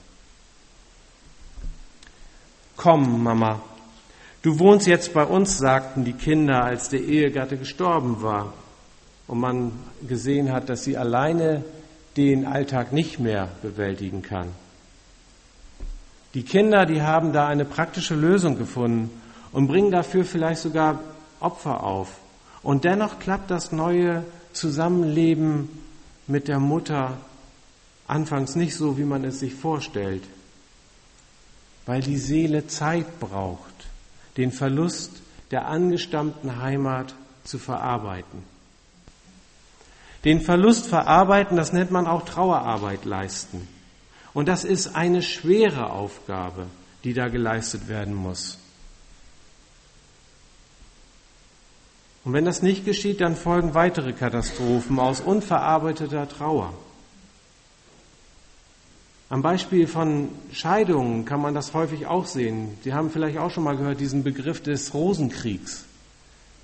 Komm, 2.77 3.23
Mama, 3.23 3.61
du 4.43 4.59
wohnst 4.59 4.89
jetzt 4.89 5.15
bei 5.15 5.25
uns, 5.25 5.59
sagten 5.59 6.05
die 6.05 6.15
Kinder, 6.15 6.65
als 6.65 6.89
der 6.89 7.01
Ehegatte 7.01 7.57
gestorben 7.57 8.23
war 8.23 8.53
und 9.29 9.39
man 9.39 9.73
gesehen 10.09 10.51
hat, 10.51 10.69
dass 10.69 10.83
sie 10.83 10.97
alleine 10.97 11.63
den 12.17 12.47
Alltag 12.47 12.93
nicht 12.93 13.21
mehr 13.21 13.49
bewältigen 13.63 14.23
kann. 14.23 14.49
Die 16.35 16.43
Kinder, 16.43 16.87
die 16.87 17.03
haben 17.03 17.33
da 17.33 17.47
eine 17.47 17.65
praktische 17.65 18.15
Lösung 18.15 18.59
gefunden 18.59 19.22
und 19.53 19.69
bringen 19.69 19.91
dafür 19.91 20.25
vielleicht 20.25 20.63
sogar 20.63 21.01
Opfer 21.41 21.83
auf. 21.83 22.17
Und 22.63 22.85
dennoch 22.85 23.19
klappt 23.19 23.51
das 23.51 23.73
neue 23.73 24.25
Zusammenleben 24.53 25.69
mit 26.27 26.49
der 26.49 26.61
Mutter 26.61 27.17
anfangs 28.07 28.57
nicht 28.57 28.77
so, 28.77 28.99
wie 28.99 29.05
man 29.05 29.25
es 29.25 29.41
sich 29.41 29.55
vorstellt, 29.55 30.23
weil 31.87 32.01
die 32.03 32.17
Seele 32.17 32.67
Zeit 32.67 33.21
braucht, 33.21 33.87
den 34.37 34.53
Verlust 34.53 35.11
der 35.51 35.67
angestammten 35.67 36.61
Heimat 36.63 37.15
zu 37.45 37.59
verarbeiten. 37.59 38.45
Den 40.25 40.41
Verlust 40.41 40.87
verarbeiten, 40.87 41.57
das 41.57 41.73
nennt 41.73 41.91
man 41.91 42.07
auch 42.07 42.25
Trauerarbeit 42.25 43.05
leisten. 43.05 43.67
Und 44.33 44.47
das 44.49 44.65
ist 44.65 44.95
eine 44.95 45.21
schwere 45.21 45.91
Aufgabe, 45.91 46.67
die 47.05 47.13
da 47.13 47.29
geleistet 47.29 47.89
werden 47.89 48.15
muss. 48.15 48.59
Und 52.25 52.33
wenn 52.33 52.45
das 52.45 52.63
nicht 52.63 52.85
geschieht, 52.85 53.21
dann 53.21 53.35
folgen 53.35 53.75
weitere 53.75 54.13
Katastrophen 54.13 54.99
aus 54.99 55.21
unverarbeiteter 55.21 56.29
Trauer. 56.29 56.73
Am 59.29 59.43
Beispiel 59.43 59.87
von 59.87 60.29
Scheidungen 60.53 61.25
kann 61.25 61.41
man 61.41 61.55
das 61.55 61.73
häufig 61.75 62.07
auch 62.07 62.27
sehen. 62.27 62.77
Sie 62.85 62.93
haben 62.93 63.11
vielleicht 63.11 63.39
auch 63.39 63.51
schon 63.51 63.65
mal 63.65 63.77
gehört 63.77 63.99
diesen 63.99 64.23
Begriff 64.23 64.63
des 64.63 64.93
Rosenkriegs, 64.95 65.87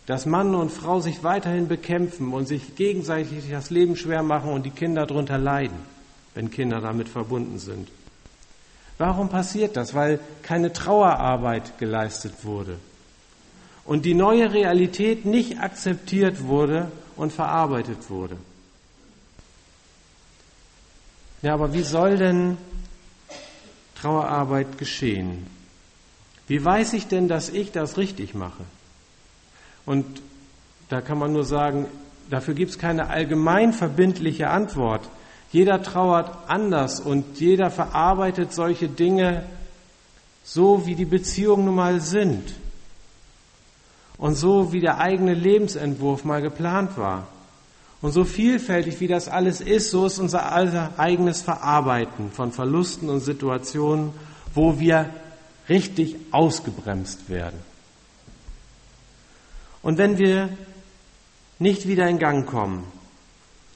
dass 0.06 0.26
Mann 0.26 0.54
und 0.54 0.70
Frau 0.70 1.00
sich 1.00 1.24
weiterhin 1.24 1.66
bekämpfen 1.66 2.32
und 2.32 2.46
sich 2.46 2.76
gegenseitig 2.76 3.50
das 3.50 3.70
Leben 3.70 3.96
schwer 3.96 4.22
machen 4.22 4.52
und 4.52 4.66
die 4.66 4.70
Kinder 4.70 5.06
darunter 5.06 5.38
leiden, 5.38 5.78
wenn 6.34 6.50
Kinder 6.50 6.80
damit 6.80 7.08
verbunden 7.08 7.58
sind. 7.58 7.88
Warum 8.98 9.28
passiert 9.28 9.76
das? 9.76 9.94
Weil 9.94 10.20
keine 10.42 10.72
Trauerarbeit 10.72 11.78
geleistet 11.78 12.44
wurde 12.44 12.78
und 13.88 14.04
die 14.04 14.12
neue 14.12 14.52
Realität 14.52 15.24
nicht 15.24 15.60
akzeptiert 15.60 16.42
wurde 16.42 16.92
und 17.16 17.32
verarbeitet 17.32 18.10
wurde. 18.10 18.36
Ja, 21.40 21.54
aber 21.54 21.72
wie 21.72 21.82
soll 21.82 22.18
denn 22.18 22.58
Trauerarbeit 23.94 24.76
geschehen? 24.76 25.46
Wie 26.48 26.62
weiß 26.62 26.92
ich 26.92 27.06
denn, 27.06 27.28
dass 27.28 27.48
ich 27.48 27.72
das 27.72 27.96
richtig 27.96 28.34
mache? 28.34 28.62
Und 29.86 30.04
da 30.90 31.00
kann 31.00 31.18
man 31.18 31.32
nur 31.32 31.44
sagen, 31.44 31.86
dafür 32.28 32.52
gibt 32.52 32.72
es 32.72 32.78
keine 32.78 33.08
allgemein 33.08 33.72
verbindliche 33.72 34.50
Antwort. 34.50 35.08
Jeder 35.50 35.82
trauert 35.82 36.30
anders 36.46 37.00
und 37.00 37.40
jeder 37.40 37.70
verarbeitet 37.70 38.52
solche 38.52 38.88
Dinge 38.88 39.46
so, 40.44 40.84
wie 40.84 40.94
die 40.94 41.06
Beziehungen 41.06 41.64
nun 41.64 41.76
mal 41.76 42.02
sind. 42.02 42.52
Und 44.18 44.34
so, 44.34 44.72
wie 44.72 44.80
der 44.80 44.98
eigene 44.98 45.32
Lebensentwurf 45.32 46.24
mal 46.24 46.42
geplant 46.42 46.98
war. 46.98 47.28
Und 48.00 48.12
so 48.12 48.24
vielfältig, 48.24 49.00
wie 49.00 49.08
das 49.08 49.28
alles 49.28 49.60
ist, 49.60 49.90
so 49.90 50.06
ist 50.06 50.18
unser 50.18 50.52
eigenes 50.98 51.42
Verarbeiten 51.42 52.30
von 52.30 52.52
Verlusten 52.52 53.08
und 53.08 53.20
Situationen, 53.20 54.12
wo 54.54 54.78
wir 54.78 55.08
richtig 55.68 56.16
ausgebremst 56.30 57.28
werden. 57.28 57.58
Und 59.82 59.98
wenn 59.98 60.18
wir 60.18 60.48
nicht 61.58 61.88
wieder 61.88 62.08
in 62.08 62.18
Gang 62.18 62.46
kommen, 62.46 62.84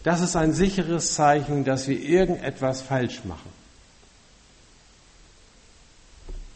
das 0.02 0.20
ist 0.20 0.36
ein 0.36 0.52
sicheres 0.52 1.14
Zeichen, 1.14 1.64
dass 1.64 1.86
wir 1.88 2.00
irgendetwas 2.00 2.82
falsch 2.82 3.24
machen. 3.24 3.50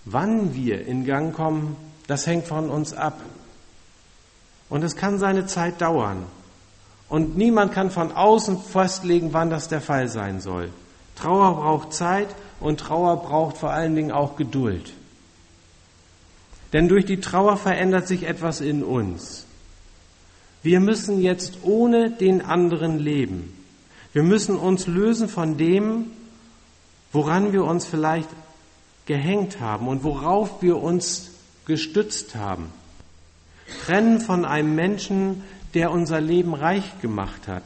Wann 0.04 0.54
wir 0.54 0.86
in 0.86 1.04
Gang 1.04 1.34
kommen, 1.34 1.76
das 2.06 2.26
hängt 2.26 2.46
von 2.46 2.70
uns 2.70 2.92
ab. 2.92 3.20
Und 4.68 4.82
es 4.82 4.96
kann 4.96 5.18
seine 5.18 5.46
Zeit 5.46 5.80
dauern. 5.80 6.24
Und 7.08 7.36
niemand 7.36 7.72
kann 7.72 7.90
von 7.90 8.12
außen 8.12 8.60
festlegen, 8.60 9.32
wann 9.32 9.50
das 9.50 9.68
der 9.68 9.80
Fall 9.80 10.08
sein 10.08 10.40
soll. 10.40 10.70
Trauer 11.14 11.56
braucht 11.56 11.92
Zeit 11.92 12.28
und 12.60 12.80
Trauer 12.80 13.22
braucht 13.22 13.58
vor 13.58 13.70
allen 13.70 13.94
Dingen 13.94 14.10
auch 14.10 14.36
Geduld. 14.36 14.92
Denn 16.72 16.88
durch 16.88 17.04
die 17.04 17.20
Trauer 17.20 17.56
verändert 17.56 18.08
sich 18.08 18.24
etwas 18.24 18.60
in 18.60 18.82
uns. 18.82 19.46
Wir 20.62 20.80
müssen 20.80 21.22
jetzt 21.22 21.58
ohne 21.62 22.10
den 22.10 22.42
anderen 22.42 22.98
leben. 22.98 23.52
Wir 24.12 24.24
müssen 24.24 24.56
uns 24.56 24.86
lösen 24.86 25.28
von 25.28 25.56
dem, 25.56 26.06
woran 27.12 27.52
wir 27.52 27.64
uns 27.64 27.86
vielleicht 27.86 28.28
gehängt 29.06 29.60
haben 29.60 29.86
und 29.86 30.02
worauf 30.02 30.62
wir 30.62 30.82
uns 30.82 31.30
gestützt 31.66 32.34
haben. 32.34 32.72
Trennen 33.86 34.20
von 34.20 34.44
einem 34.44 34.74
Menschen, 34.74 35.44
der 35.74 35.92
unser 35.92 36.20
Leben 36.20 36.54
reich 36.54 37.00
gemacht 37.00 37.46
hat. 37.46 37.62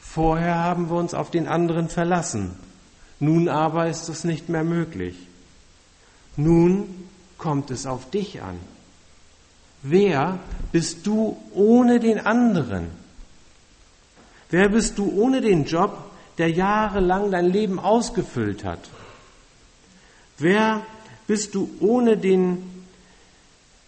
Vorher 0.00 0.54
haben 0.54 0.88
wir 0.88 0.96
uns 0.96 1.14
auf 1.14 1.32
den 1.32 1.48
anderen 1.48 1.88
verlassen. 1.88 2.54
Nun 3.18 3.48
aber 3.48 3.88
ist 3.88 4.08
es 4.08 4.22
nicht 4.22 4.48
mehr 4.48 4.62
möglich. 4.62 5.16
Nun 6.36 7.08
kommt 7.38 7.72
es 7.72 7.86
auf 7.86 8.08
dich 8.08 8.40
an. 8.40 8.56
Wer 9.82 10.38
bist 10.70 11.04
du 11.08 11.36
ohne 11.52 11.98
den 11.98 12.20
anderen? 12.20 12.86
Wer 14.50 14.68
bist 14.68 14.96
du 14.96 15.10
ohne 15.10 15.40
den 15.40 15.64
Job, 15.64 16.08
der 16.38 16.50
jahrelang 16.50 17.32
dein 17.32 17.46
Leben 17.46 17.80
ausgefüllt 17.80 18.64
hat? 18.64 18.90
Wer 20.38 20.82
bist 21.26 21.56
du 21.56 21.68
ohne 21.80 22.16
den 22.16 22.81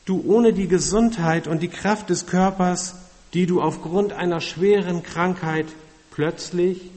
du 0.04 0.22
ohne 0.26 0.52
die 0.52 0.68
Gesundheit 0.68 1.46
und 1.46 1.62
die 1.62 1.68
Kraft 1.68 2.10
des 2.10 2.26
Körpers, 2.26 2.96
die 3.32 3.46
du 3.46 3.60
aufgrund 3.60 4.12
einer 4.12 4.40
schweren 4.40 5.02
Krankheit 5.02 5.66
plötzlich 6.10 6.90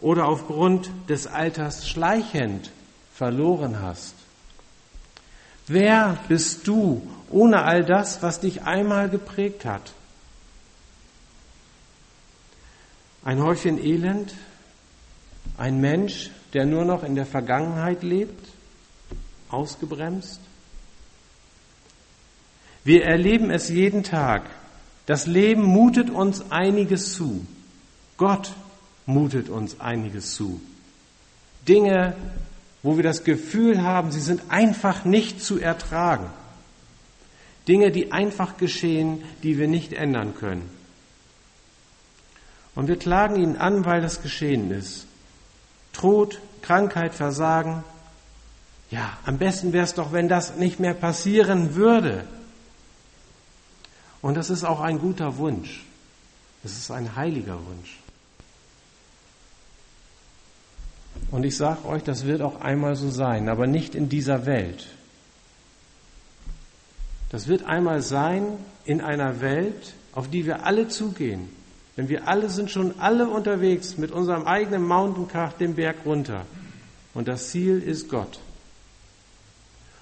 oder 0.00 0.26
aufgrund 0.26 0.90
des 1.08 1.26
Alters 1.26 1.88
schleichend 1.88 2.70
verloren 3.14 3.80
hast? 3.80 4.14
Wer 5.68 6.18
bist 6.28 6.66
du 6.66 7.08
ohne 7.30 7.62
all 7.62 7.84
das, 7.84 8.22
was 8.22 8.40
dich 8.40 8.62
einmal 8.62 9.08
geprägt 9.08 9.64
hat? 9.64 9.92
Ein 13.24 13.40
Häufchen 13.40 13.78
Elend, 13.78 14.34
ein 15.56 15.80
Mensch, 15.80 16.30
der 16.52 16.66
nur 16.66 16.84
noch 16.84 17.04
in 17.04 17.14
der 17.14 17.26
Vergangenheit 17.26 18.02
lebt, 18.02 18.48
ausgebremst? 19.48 20.40
Wir 22.84 23.04
erleben 23.04 23.50
es 23.50 23.68
jeden 23.68 24.02
Tag. 24.02 24.42
Das 25.06 25.26
Leben 25.26 25.62
mutet 25.62 26.10
uns 26.10 26.50
einiges 26.50 27.14
zu. 27.14 27.46
Gott 28.16 28.52
mutet 29.06 29.48
uns 29.48 29.80
einiges 29.80 30.34
zu. 30.34 30.60
Dinge, 31.68 32.14
wo 32.82 32.96
wir 32.96 33.04
das 33.04 33.24
Gefühl 33.24 33.82
haben, 33.82 34.10
sie 34.10 34.20
sind 34.20 34.42
einfach 34.48 35.04
nicht 35.04 35.42
zu 35.42 35.58
ertragen. 35.58 36.26
Dinge, 37.68 37.92
die 37.92 38.10
einfach 38.10 38.56
geschehen, 38.56 39.22
die 39.42 39.58
wir 39.58 39.68
nicht 39.68 39.92
ändern 39.92 40.34
können. 40.34 40.68
Und 42.74 42.88
wir 42.88 42.96
klagen 42.96 43.36
ihn 43.36 43.56
an, 43.56 43.84
weil 43.84 44.00
das 44.00 44.22
geschehen 44.22 44.70
ist. 44.70 45.06
Tod, 45.92 46.40
Krankheit, 46.62 47.14
Versagen. 47.14 47.84
Ja, 48.90 49.16
am 49.24 49.38
besten 49.38 49.72
wäre 49.72 49.84
es 49.84 49.94
doch, 49.94 50.12
wenn 50.12 50.28
das 50.28 50.56
nicht 50.56 50.80
mehr 50.80 50.94
passieren 50.94 51.74
würde. 51.74 52.24
Und 54.22 54.36
das 54.36 54.50
ist 54.50 54.64
auch 54.64 54.80
ein 54.80 54.98
guter 54.98 55.36
Wunsch. 55.36 55.84
Es 56.64 56.78
ist 56.78 56.90
ein 56.90 57.16
heiliger 57.16 57.54
Wunsch. 57.54 57.98
Und 61.30 61.44
ich 61.44 61.56
sage 61.56 61.84
euch, 61.86 62.04
das 62.04 62.24
wird 62.24 62.40
auch 62.40 62.60
einmal 62.60 62.94
so 62.94 63.10
sein, 63.10 63.48
aber 63.48 63.66
nicht 63.66 63.94
in 63.94 64.08
dieser 64.08 64.46
Welt. 64.46 64.86
Das 67.30 67.48
wird 67.48 67.64
einmal 67.64 68.02
sein 68.02 68.44
in 68.84 69.00
einer 69.00 69.40
Welt, 69.40 69.94
auf 70.12 70.28
die 70.28 70.46
wir 70.46 70.66
alle 70.66 70.88
zugehen. 70.88 71.48
Denn 71.96 72.08
wir 72.08 72.28
alle 72.28 72.48
sind 72.48 72.70
schon 72.70 73.00
alle 73.00 73.28
unterwegs 73.28 73.98
mit 73.98 74.12
unserem 74.12 74.46
eigenen 74.46 74.86
Mountaincar 74.86 75.52
den 75.58 75.74
Berg 75.74 76.04
runter. 76.04 76.46
Und 77.14 77.28
das 77.28 77.50
Ziel 77.50 77.82
ist 77.82 78.08
Gott. 78.08 78.38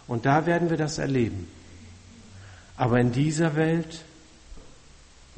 Und 0.06 0.26
da 0.26 0.46
werden 0.46 0.70
wir 0.70 0.76
das 0.76 0.98
erleben. 0.98 1.48
Aber 2.76 2.98
in 2.98 3.12
dieser 3.12 3.56
Welt 3.56 4.04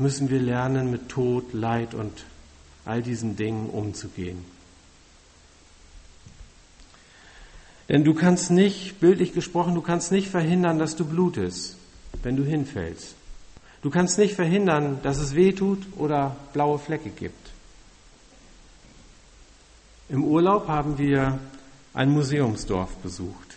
müssen 0.03 0.29
wir 0.29 0.41
lernen, 0.41 0.91
mit 0.91 1.09
Tod, 1.09 1.53
Leid 1.53 1.95
und 1.95 2.25
all 2.85 3.03
diesen 3.03 3.37
Dingen 3.37 3.71
umzugehen. 3.71 4.45
Denn 7.89 8.05
du 8.05 8.15
kannst 8.15 8.51
nicht, 8.51 9.01
bildlich 9.01 9.33
gesprochen, 9.33 9.75
du 9.75 9.81
kannst 9.81 10.13
nicht 10.13 10.29
verhindern, 10.29 10.79
dass 10.79 10.97
du 10.97 11.05
blutest, 11.05 11.77
wenn 12.23 12.37
du 12.37 12.45
hinfällst. 12.45 13.15
Du 13.83 13.91
kannst 13.91 14.19
nicht 14.19 14.35
verhindern, 14.35 14.99
dass 15.03 15.19
es 15.19 15.35
weh 15.35 15.53
tut 15.53 15.85
oder 15.97 16.37
blaue 16.53 16.79
Flecke 16.79 17.11
gibt. 17.11 17.51
Im 20.09 20.25
Urlaub 20.25 20.69
haben 20.69 20.99
wir 20.99 21.39
ein 21.95 22.11
Museumsdorf 22.11 22.97
besucht. 22.97 23.57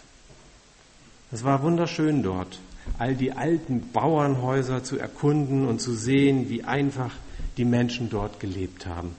Es 1.31 1.43
war 1.43 1.61
wunderschön 1.63 2.23
dort 2.23 2.59
all 2.97 3.15
die 3.15 3.33
alten 3.33 3.91
Bauernhäuser 3.91 4.83
zu 4.83 4.97
erkunden 4.97 5.67
und 5.67 5.81
zu 5.81 5.93
sehen, 5.93 6.49
wie 6.49 6.63
einfach 6.63 7.13
die 7.57 7.65
Menschen 7.65 8.09
dort 8.09 8.39
gelebt 8.39 8.85
haben. 8.85 9.15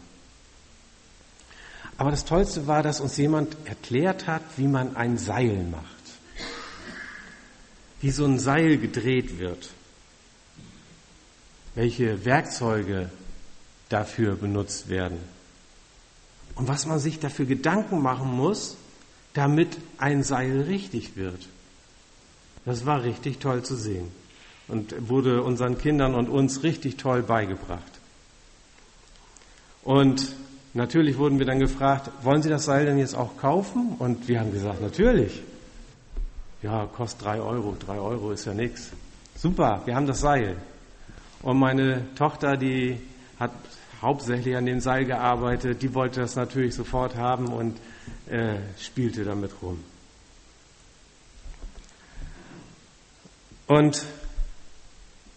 Aber 1.98 2.10
das 2.10 2.24
Tollste 2.24 2.66
war, 2.66 2.82
dass 2.82 3.00
uns 3.00 3.16
jemand 3.16 3.56
erklärt 3.64 4.26
hat, 4.26 4.42
wie 4.56 4.68
man 4.68 4.96
ein 4.96 5.16
Seil 5.16 5.64
macht. 5.64 5.84
Wie 8.00 8.10
so 8.10 8.26
ein 8.26 8.38
Seil 8.38 8.76
gedreht 8.76 9.38
wird. 9.38 9.70
Welche 11.74 12.24
Werkzeuge 12.24 13.10
dafür 13.88 14.36
benutzt 14.36 14.88
werden. 14.88 15.18
Und 16.54 16.68
was 16.68 16.86
man 16.86 16.98
sich 16.98 17.18
dafür 17.18 17.46
Gedanken 17.46 18.02
machen 18.02 18.30
muss, 18.30 18.76
damit 19.34 19.76
ein 19.98 20.22
Seil 20.22 20.62
richtig 20.62 21.16
wird. 21.16 21.48
Das 22.66 22.84
war 22.84 23.04
richtig 23.04 23.38
toll 23.38 23.62
zu 23.62 23.76
sehen 23.76 24.10
und 24.68 25.08
wurde 25.08 25.42
unseren 25.42 25.78
Kindern 25.78 26.14
und 26.14 26.28
uns 26.28 26.64
richtig 26.64 26.96
toll 26.96 27.22
beigebracht. 27.22 27.80
Und 29.84 30.34
natürlich 30.74 31.16
wurden 31.16 31.38
wir 31.38 31.46
dann 31.46 31.60
gefragt, 31.60 32.10
wollen 32.22 32.42
Sie 32.42 32.48
das 32.48 32.64
Seil 32.64 32.84
denn 32.84 32.98
jetzt 32.98 33.14
auch 33.14 33.36
kaufen? 33.36 33.94
Und 34.00 34.26
wir 34.26 34.40
haben 34.40 34.52
gesagt, 34.52 34.82
natürlich. 34.82 35.42
Ja, 36.60 36.86
kostet 36.86 37.24
drei 37.24 37.40
Euro. 37.40 37.76
Drei 37.78 37.98
Euro 38.00 38.32
ist 38.32 38.46
ja 38.46 38.52
nichts. 38.52 38.90
Super, 39.36 39.82
wir 39.84 39.94
haben 39.94 40.08
das 40.08 40.20
Seil. 40.20 40.56
Und 41.42 41.58
meine 41.58 42.02
Tochter, 42.16 42.56
die 42.56 42.98
hat 43.38 43.52
hauptsächlich 44.02 44.56
an 44.56 44.66
dem 44.66 44.80
Seil 44.80 45.04
gearbeitet, 45.04 45.82
die 45.82 45.94
wollte 45.94 46.20
das 46.20 46.34
natürlich 46.34 46.74
sofort 46.74 47.14
haben 47.14 47.46
und 47.46 47.76
äh, 48.28 48.56
spielte 48.80 49.24
damit 49.24 49.52
rum. 49.62 49.78
Und 53.66 54.04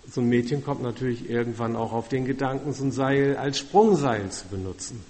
so 0.10 0.22
ein 0.22 0.28
Mädchen 0.28 0.64
kommt 0.64 0.82
natürlich 0.82 1.30
irgendwann 1.30 1.76
auch 1.76 1.94
auf 1.94 2.10
den 2.10 2.26
Gedanken, 2.26 2.74
so 2.74 2.84
ein 2.84 2.92
Seil 2.92 3.38
als 3.38 3.60
Sprungseil 3.60 4.30
zu 4.30 4.48
benutzen. 4.48 5.04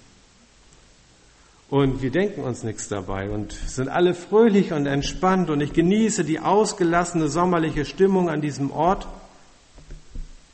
Und 1.70 2.02
wir 2.02 2.10
denken 2.10 2.42
uns 2.42 2.64
nichts 2.64 2.88
dabei 2.88 3.30
und 3.30 3.52
sind 3.52 3.88
alle 3.88 4.14
fröhlich 4.14 4.72
und 4.72 4.86
entspannt 4.86 5.50
und 5.50 5.60
ich 5.60 5.72
genieße 5.72 6.24
die 6.24 6.40
ausgelassene 6.40 7.28
sommerliche 7.28 7.84
Stimmung 7.84 8.28
an 8.28 8.40
diesem 8.40 8.72
Ort. 8.72 9.06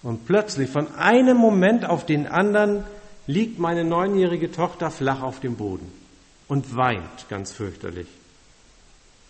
Und 0.03 0.27
plötzlich 0.27 0.69
von 0.69 0.95
einem 0.97 1.39
Moment 1.39 1.87
auf 1.87 2.05
den 2.05 2.27
anderen 2.27 2.85
liegt 3.27 3.59
meine 3.59 3.83
neunjährige 3.83 4.53
Tochter 4.53 4.91
flach 4.91 5.23
auf 5.23 5.41
dem 5.41 5.57
Boden 5.57 5.91
und 6.49 6.77
weint 6.77 7.29
ganz 7.31 7.51
fürchterlich 7.51 8.09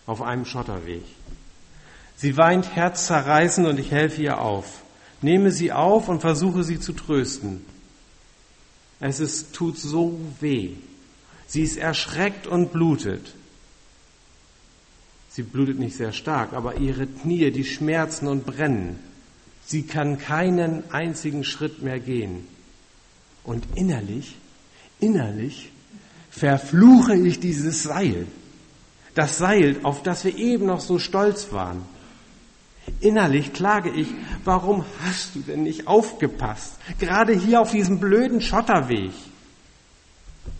auf 0.05 0.21
einem 0.21 0.45
Schotterweg. 0.45 1.03
Sie 2.17 2.35
weint 2.35 2.75
herzzerreißend 2.75 3.67
und 3.67 3.79
ich 3.79 3.91
helfe 3.91 4.21
ihr 4.23 4.41
auf, 4.41 4.81
nehme 5.21 5.51
sie 5.51 5.71
auf 5.71 6.09
und 6.09 6.19
versuche 6.19 6.63
sie 6.63 6.79
zu 6.79 6.93
trösten. 6.93 7.63
Es 8.99 9.19
ist, 9.19 9.53
tut 9.53 9.77
so 9.77 10.19
weh. 10.39 10.71
Sie 11.45 11.61
ist 11.61 11.77
erschreckt 11.77 12.47
und 12.47 12.73
blutet. 12.73 13.35
Sie 15.29 15.43
blutet 15.43 15.77
nicht 15.77 15.95
sehr 15.95 16.11
stark, 16.11 16.53
aber 16.53 16.77
ihre 16.77 17.05
Knie, 17.05 17.51
die 17.51 17.63
schmerzen 17.63 18.27
und 18.27 18.47
brennen. 18.47 18.97
Sie 19.63 19.83
kann 19.83 20.17
keinen 20.17 20.91
einzigen 20.91 21.43
Schritt 21.43 21.83
mehr 21.83 21.99
gehen. 21.99 22.47
Und 23.43 23.63
innerlich, 23.75 24.35
innerlich 24.99 25.71
verfluche 26.31 27.15
ich 27.15 27.39
dieses 27.39 27.83
Seil. 27.83 28.25
Das 29.13 29.37
Seil, 29.37 29.77
auf 29.83 30.01
das 30.01 30.25
wir 30.25 30.35
eben 30.35 30.65
noch 30.65 30.79
so 30.79 30.97
stolz 30.97 31.51
waren. 31.51 31.85
Innerlich 32.99 33.53
klage 33.53 33.89
ich, 33.89 34.07
warum 34.43 34.85
hast 35.03 35.35
du 35.35 35.39
denn 35.39 35.63
nicht 35.63 35.87
aufgepasst? 35.87 36.73
Gerade 36.99 37.33
hier 37.33 37.61
auf 37.61 37.71
diesem 37.71 37.99
blöden 37.99 38.41
Schotterweg. 38.41 39.11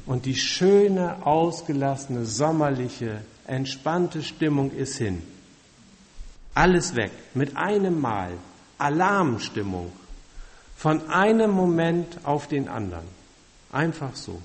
Und 0.05 0.25
die 0.25 0.35
schöne, 0.35 1.25
ausgelassene, 1.25 2.25
sommerliche, 2.25 3.21
entspannte 3.45 4.23
Stimmung 4.23 4.71
ist 4.71 4.97
hin. 4.97 5.23
Alles 6.53 6.95
weg, 6.95 7.11
mit 7.33 7.55
einem 7.55 7.99
Mal. 7.99 8.31
Alarmstimmung. 8.77 9.91
Von 10.75 11.09
einem 11.09 11.51
Moment 11.51 12.19
auf 12.23 12.47
den 12.47 12.67
anderen. 12.67 13.05
Einfach 13.71 14.15
so. 14.15 14.41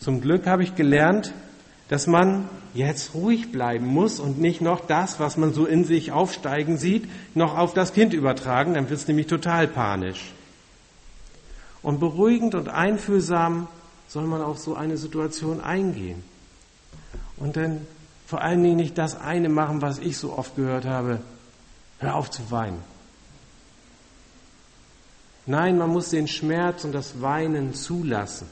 Zum 0.00 0.20
Glück 0.20 0.46
habe 0.46 0.62
ich 0.62 0.74
gelernt, 0.74 1.32
dass 1.88 2.06
man 2.06 2.48
jetzt 2.74 3.14
ruhig 3.14 3.52
bleiben 3.52 3.86
muss 3.86 4.20
und 4.20 4.40
nicht 4.40 4.60
noch 4.60 4.86
das, 4.86 5.20
was 5.20 5.36
man 5.36 5.52
so 5.52 5.66
in 5.66 5.84
sich 5.84 6.12
aufsteigen 6.12 6.78
sieht, 6.78 7.08
noch 7.34 7.56
auf 7.56 7.74
das 7.74 7.92
Kind 7.92 8.12
übertragen, 8.14 8.74
dann 8.74 8.88
wird 8.88 9.00
es 9.00 9.08
nämlich 9.08 9.26
total 9.26 9.68
panisch. 9.68 10.32
Und 11.82 12.00
beruhigend 12.00 12.54
und 12.54 12.68
einfühlsam 12.68 13.68
soll 14.08 14.24
man 14.24 14.42
auf 14.42 14.58
so 14.58 14.74
eine 14.74 14.96
Situation 14.96 15.60
eingehen. 15.60 16.22
Und 17.36 17.56
dann 17.56 17.86
vor 18.26 18.42
allen 18.42 18.62
Dingen 18.62 18.76
nicht 18.76 18.98
das 18.98 19.18
eine 19.18 19.48
machen, 19.48 19.80
was 19.80 19.98
ich 19.98 20.18
so 20.18 20.36
oft 20.36 20.56
gehört 20.56 20.84
habe, 20.84 21.20
hör 21.98 22.14
auf 22.14 22.30
zu 22.30 22.50
weinen. 22.50 22.82
Nein, 25.46 25.78
man 25.78 25.88
muss 25.90 26.10
den 26.10 26.28
Schmerz 26.28 26.84
und 26.84 26.92
das 26.92 27.22
Weinen 27.22 27.72
zulassen. 27.72 28.46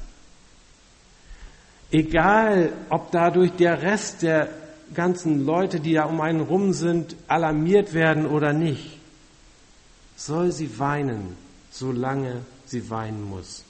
Egal, 1.91 2.73
ob 2.91 3.13
dadurch 3.13 3.53
der 3.53 3.83
Rest 3.83 4.23
der 4.23 4.49
ganzen 4.95 5.45
Leute, 5.45 5.81
die 5.81 5.95
da 5.95 6.05
um 6.05 6.21
einen 6.21 6.41
rum 6.41 6.73
sind, 6.73 7.17
alarmiert 7.29 7.95
werden 7.95 8.27
oder 8.27 8.53
nicht, 8.53 8.99
soll 10.17 10.53
sie 10.53 10.79
weinen, 10.79 11.37
solange 11.71 12.43
sie 12.65 12.91
weinen 12.91 13.23
muss. 13.23 13.65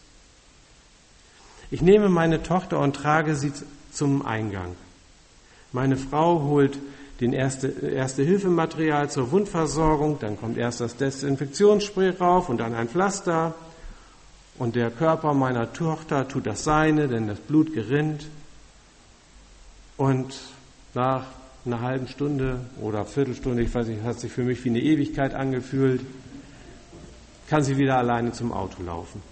Ich 1.70 1.82
nehme 1.82 2.08
meine 2.08 2.42
Tochter 2.42 2.80
und 2.80 2.94
trage 2.94 3.34
sie 3.34 3.52
zum 3.92 4.24
Eingang. 4.24 4.76
Meine 5.72 5.96
Frau 5.96 6.42
holt 6.42 6.78
den 7.20 7.32
erste, 7.32 7.68
erste 7.68 8.22
Hilfematerial 8.22 9.10
zur 9.10 9.32
Wundversorgung, 9.32 10.18
dann 10.20 10.38
kommt 10.38 10.58
erst 10.58 10.80
das 10.80 10.96
Desinfektionsspray 10.96 12.10
rauf 12.10 12.48
und 12.48 12.58
dann 12.58 12.74
ein 12.74 12.88
Pflaster 12.88 13.54
und 14.58 14.74
der 14.74 14.90
Körper 14.90 15.34
meiner 15.34 15.72
Tochter 15.72 16.26
tut 16.28 16.46
das 16.46 16.64
Seine, 16.64 17.08
denn 17.08 17.26
das 17.26 17.38
Blut 17.38 17.74
gerinnt. 17.74 18.26
Und 19.96 20.34
nach 20.94 21.24
einer 21.64 21.80
halben 21.80 22.08
Stunde 22.08 22.60
oder 22.80 23.04
Viertelstunde, 23.04 23.62
ich 23.62 23.74
weiß 23.74 23.88
nicht, 23.88 24.02
hat 24.02 24.20
sich 24.20 24.32
für 24.32 24.44
mich 24.44 24.64
wie 24.64 24.70
eine 24.70 24.80
Ewigkeit 24.80 25.34
angefühlt, 25.34 26.00
kann 27.48 27.62
sie 27.62 27.76
wieder 27.76 27.98
alleine 27.98 28.32
zum 28.32 28.52
Auto 28.52 28.82
laufen. 28.82 29.22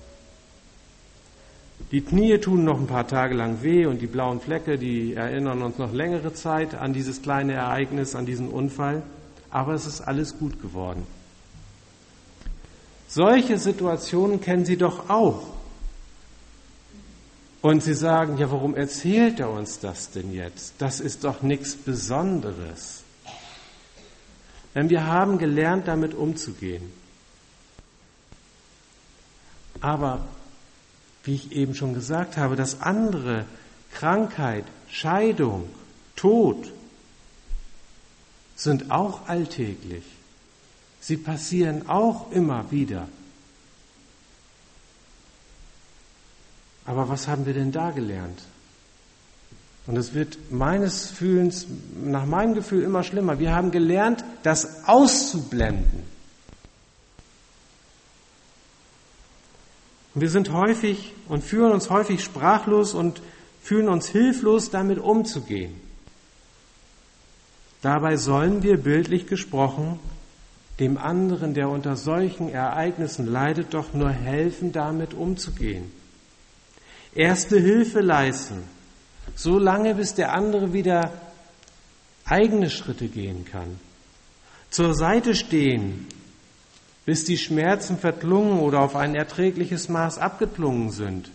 Die 1.91 2.01
Knie 2.01 2.39
tun 2.39 2.65
noch 2.65 2.79
ein 2.79 2.87
paar 2.87 3.07
Tage 3.07 3.35
lang 3.35 3.63
weh 3.63 3.87
und 3.87 4.01
die 4.01 4.07
blauen 4.07 4.41
Flecke, 4.41 4.79
die 4.79 5.15
erinnern 5.15 5.63
uns 5.63 5.79
noch 5.79 5.93
längere 5.93 6.33
Zeit 6.33 6.75
an 6.75 6.93
dieses 6.93 7.23
kleine 7.23 7.55
Ereignis, 7.55 8.15
an 8.15 8.27
diesen 8.27 8.49
Unfall. 8.49 9.03
Aber 9.51 9.75
es 9.75 9.87
ist 9.87 10.01
alles 10.01 10.39
gut 10.39 10.61
geworden. 10.61 11.07
Solche 13.15 13.59
Situationen 13.59 14.41
kennen 14.41 14.65
Sie 14.65 14.77
doch 14.77 15.09
auch. 15.09 15.47
Und 17.63 17.81
Sie 17.81 17.95
sagen, 17.95 18.39
ja, 18.39 18.51
warum 18.51 18.75
erzählt 18.75 19.39
er 19.39 19.51
uns 19.51 19.79
das 19.79 20.11
denn 20.11 20.33
jetzt? 20.33 20.75
Das 20.79 20.99
ist 20.99 21.23
doch 21.23 21.41
nichts 21.41 21.77
Besonderes. 21.77 23.05
Denn 24.75 24.91
wir 24.91 25.07
haben 25.07 25.39
gelernt, 25.39 25.87
damit 25.87 26.13
umzugehen. 26.13 26.93
Aber, 29.81 30.27
wie 31.23 31.37
ich 31.37 31.53
eben 31.53 31.77
schon 31.77 31.95
gesagt 31.95 32.37
habe, 32.37 32.57
das 32.57 32.81
andere, 32.81 33.47
Krankheit, 33.93 34.65
Scheidung, 34.89 35.69
Tod, 36.17 36.73
sind 38.57 38.91
auch 38.91 39.29
alltäglich. 39.29 40.03
Sie 41.07 41.19
passieren 41.19 41.87
auch 41.87 42.33
immer 42.33 42.71
wieder. 42.71 43.07
Aber 46.87 47.11
was 47.11 47.29
haben 47.29 47.45
wir 47.45 47.53
denn 47.53 47.73
da 47.73 47.91
gelernt? 47.91 48.41
Und 49.87 49.99
es 49.99 50.15
wird 50.15 50.51
meines 50.51 51.11
Fühlens, 51.11 51.67
nach 52.03 52.25
meinem 52.25 52.55
Gefühl 52.55 52.83
immer 52.85 53.03
schlimmer. 53.03 53.39
Wir 53.39 53.55
haben 53.55 53.71
gelernt, 53.71 54.25
das 54.45 54.89
auszublenden. 54.89 56.05
Wir 60.15 60.31
sind 60.31 60.53
häufig 60.53 61.13
und 61.29 61.45
fühlen 61.45 61.73
uns 61.73 61.91
häufig 61.91 62.25
sprachlos 62.25 62.95
und 62.95 63.21
fühlen 63.61 63.91
uns 63.91 64.09
hilflos, 64.09 64.71
damit 64.71 64.99
umzugehen. 64.99 65.79
Dabei 67.83 68.17
sollen 68.17 68.63
wir 68.63 68.79
bildlich 68.79 69.27
gesprochen 69.27 70.01
dem 70.81 70.99
anderen, 70.99 71.55
der 71.55 71.69
unter 71.69 71.97
solchen 71.97 72.49
Ereignissen 72.49 73.27
leidet, 73.27 73.75
doch 73.75 73.95
nur 73.95 74.11
helfen, 74.11 74.73
damit 74.73 75.15
umzugehen. 75.15 75.93
Erste 77.15 77.59
Hilfe 77.59 78.01
leisten, 78.01 78.65
so 79.37 79.59
lange 79.59 79.95
bis 79.95 80.15
der 80.15 80.33
andere 80.33 80.73
wieder 80.73 81.13
eigene 82.25 82.71
Schritte 82.71 83.09
gehen 83.09 83.45
kann. 83.45 83.79
Zur 84.71 84.95
Seite 84.95 85.37
stehen, 85.37 86.07
bis 87.05 87.25
die 87.25 87.39
Schmerzen 87.39 87.99
verklungen 87.99 88.59
oder 88.59 88.81
auf 88.81 88.97
ein 88.97 89.15
erträgliches 89.15 89.89
Maß 89.89 90.19
abgeklungen 90.19 90.91
sind. 90.91 91.31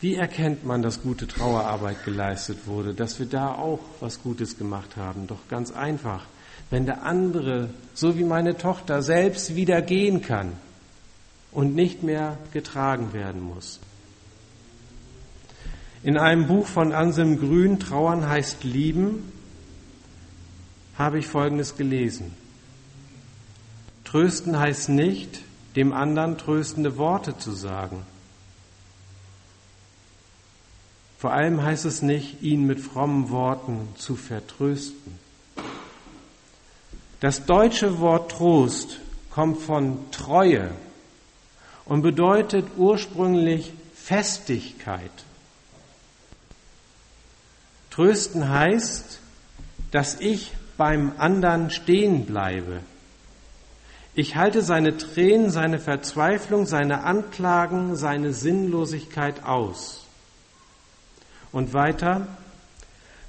Wie 0.00 0.14
erkennt 0.14 0.64
man, 0.64 0.82
dass 0.82 1.02
gute 1.02 1.26
Trauerarbeit 1.26 2.04
geleistet 2.04 2.66
wurde, 2.66 2.92
dass 2.92 3.18
wir 3.18 3.26
da 3.26 3.54
auch 3.54 3.80
was 4.00 4.22
Gutes 4.22 4.58
gemacht 4.58 4.96
haben? 4.96 5.26
Doch 5.26 5.48
ganz 5.48 5.70
einfach. 5.72 6.24
Wenn 6.68 6.84
der 6.84 7.04
andere, 7.04 7.70
so 7.94 8.18
wie 8.18 8.24
meine 8.24 8.58
Tochter, 8.58 9.02
selbst 9.02 9.54
wieder 9.54 9.80
gehen 9.80 10.20
kann 10.20 10.52
und 11.50 11.74
nicht 11.74 12.02
mehr 12.02 12.36
getragen 12.52 13.14
werden 13.14 13.40
muss. 13.40 13.80
In 16.02 16.18
einem 16.18 16.46
Buch 16.46 16.66
von 16.66 16.92
Anselm 16.92 17.38
Grün, 17.38 17.80
Trauern 17.80 18.28
heißt 18.28 18.64
Lieben, 18.64 19.32
habe 20.98 21.18
ich 21.18 21.26
Folgendes 21.26 21.76
gelesen. 21.76 22.34
Trösten 24.04 24.58
heißt 24.58 24.90
nicht, 24.90 25.40
dem 25.74 25.92
anderen 25.92 26.36
tröstende 26.36 26.98
Worte 26.98 27.38
zu 27.38 27.52
sagen 27.52 28.04
vor 31.18 31.32
allem 31.32 31.62
heißt 31.62 31.84
es 31.84 32.02
nicht, 32.02 32.42
ihn 32.42 32.66
mit 32.66 32.80
frommen 32.80 33.30
Worten 33.30 33.88
zu 33.96 34.16
vertrösten. 34.16 35.18
Das 37.20 37.46
deutsche 37.46 37.98
Wort 38.00 38.32
Trost 38.32 39.00
kommt 39.30 39.62
von 39.62 40.10
Treue 40.10 40.70
und 41.86 42.02
bedeutet 42.02 42.66
ursprünglich 42.76 43.72
Festigkeit. 43.94 45.10
Trösten 47.90 48.50
heißt, 48.50 49.20
dass 49.90 50.20
ich 50.20 50.52
beim 50.76 51.12
anderen 51.16 51.70
stehen 51.70 52.26
bleibe. 52.26 52.80
Ich 54.14 54.36
halte 54.36 54.60
seine 54.62 54.96
Tränen, 54.96 55.50
seine 55.50 55.78
Verzweiflung, 55.78 56.66
seine 56.66 57.04
Anklagen, 57.04 57.96
seine 57.96 58.32
Sinnlosigkeit 58.32 59.44
aus. 59.44 60.05
Und 61.56 61.72
weiter, 61.72 62.28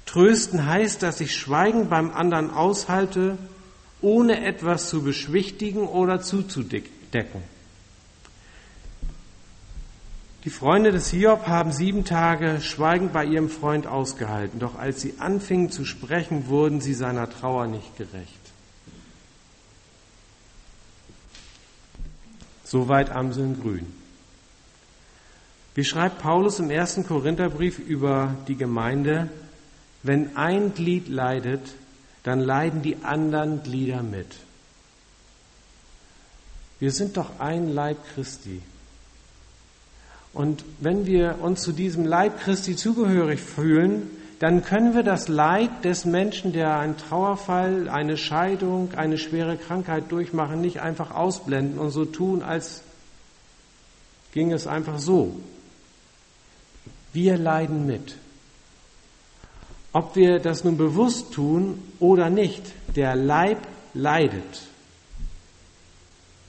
trösten 0.04 0.66
heißt, 0.66 1.02
dass 1.02 1.22
ich 1.22 1.34
Schweigen 1.34 1.88
beim 1.88 2.12
anderen 2.12 2.50
aushalte 2.50 3.38
ohne 4.02 4.44
etwas 4.44 4.90
zu 4.90 5.02
beschwichtigen 5.02 5.88
oder 5.88 6.20
zuzudecken. 6.20 7.42
Die 10.44 10.50
Freunde 10.50 10.92
des 10.92 11.08
Hiob 11.08 11.46
haben 11.46 11.72
sieben 11.72 12.04
Tage 12.04 12.60
schweigend 12.60 13.14
bei 13.14 13.24
ihrem 13.24 13.48
Freund 13.48 13.86
ausgehalten, 13.86 14.60
doch 14.60 14.78
als 14.78 15.00
sie 15.00 15.14
anfingen 15.18 15.70
zu 15.70 15.86
sprechen, 15.86 16.48
wurden 16.48 16.82
sie 16.82 16.92
seiner 16.92 17.30
Trauer 17.30 17.66
nicht 17.66 17.96
gerecht. 17.96 18.52
Soweit 22.62 23.08
Amseln 23.08 23.58
grün. 23.58 23.86
Wie 25.78 25.84
schreibt 25.84 26.18
Paulus 26.18 26.58
im 26.58 26.70
ersten 26.70 27.06
Korintherbrief 27.06 27.78
über 27.78 28.34
die 28.48 28.56
Gemeinde, 28.56 29.28
wenn 30.02 30.36
ein 30.36 30.74
Glied 30.74 31.06
leidet, 31.06 31.60
dann 32.24 32.40
leiden 32.40 32.82
die 32.82 32.96
anderen 33.04 33.62
Glieder 33.62 34.02
mit. 34.02 34.26
Wir 36.80 36.90
sind 36.90 37.16
doch 37.16 37.38
ein 37.38 37.72
Leib 37.72 37.98
Christi. 38.12 38.60
Und 40.32 40.64
wenn 40.80 41.06
wir 41.06 41.38
uns 41.42 41.62
zu 41.62 41.70
diesem 41.70 42.04
Leib 42.04 42.40
Christi 42.40 42.74
zugehörig 42.74 43.38
fühlen, 43.38 44.10
dann 44.40 44.64
können 44.64 44.96
wir 44.96 45.04
das 45.04 45.28
Leid 45.28 45.84
des 45.84 46.04
Menschen, 46.04 46.52
der 46.52 46.76
einen 46.76 46.96
Trauerfall, 46.96 47.88
eine 47.88 48.16
Scheidung, 48.16 48.94
eine 48.96 49.16
schwere 49.16 49.56
Krankheit 49.56 50.10
durchmachen, 50.10 50.60
nicht 50.60 50.80
einfach 50.80 51.12
ausblenden 51.12 51.78
und 51.78 51.90
so 51.90 52.04
tun, 52.04 52.42
als 52.42 52.82
ging 54.32 54.50
es 54.50 54.66
einfach 54.66 54.98
so. 54.98 55.36
Wir 57.12 57.36
leiden 57.36 57.86
mit. 57.86 58.16
Ob 59.92 60.16
wir 60.16 60.38
das 60.38 60.64
nun 60.64 60.76
bewusst 60.76 61.32
tun 61.32 61.82
oder 61.98 62.30
nicht, 62.30 62.62
der 62.94 63.16
Leib 63.16 63.58
leidet. 63.94 64.62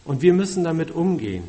Und 0.06 0.22
wir 0.22 0.34
müssen 0.34 0.63
damit 0.63 0.91
umgehen. 0.91 1.43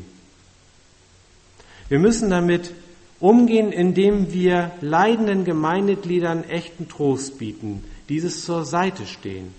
Wir 1.89 1.99
müssen 1.99 2.29
damit 2.29 2.71
umgehen, 3.19 3.71
indem 3.71 4.31
wir 4.31 4.71
leidenden 4.81 5.45
Gemeindegliedern 5.45 6.43
echten 6.45 6.87
Trost 6.87 7.37
bieten, 7.37 7.83
dieses 8.09 8.45
zur 8.45 8.65
Seite 8.65 9.05
stehen. 9.05 9.53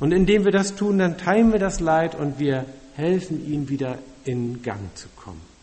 Und 0.00 0.12
indem 0.12 0.44
wir 0.44 0.52
das 0.52 0.74
tun, 0.74 0.98
dann 0.98 1.16
teilen 1.16 1.52
wir 1.52 1.60
das 1.60 1.80
Leid 1.80 2.14
und 2.14 2.38
wir 2.38 2.66
helfen 2.94 3.46
ihnen 3.50 3.68
wieder 3.68 3.98
in 4.24 4.62
Gang 4.62 4.94
zu 4.96 5.08
kommen. 5.16 5.53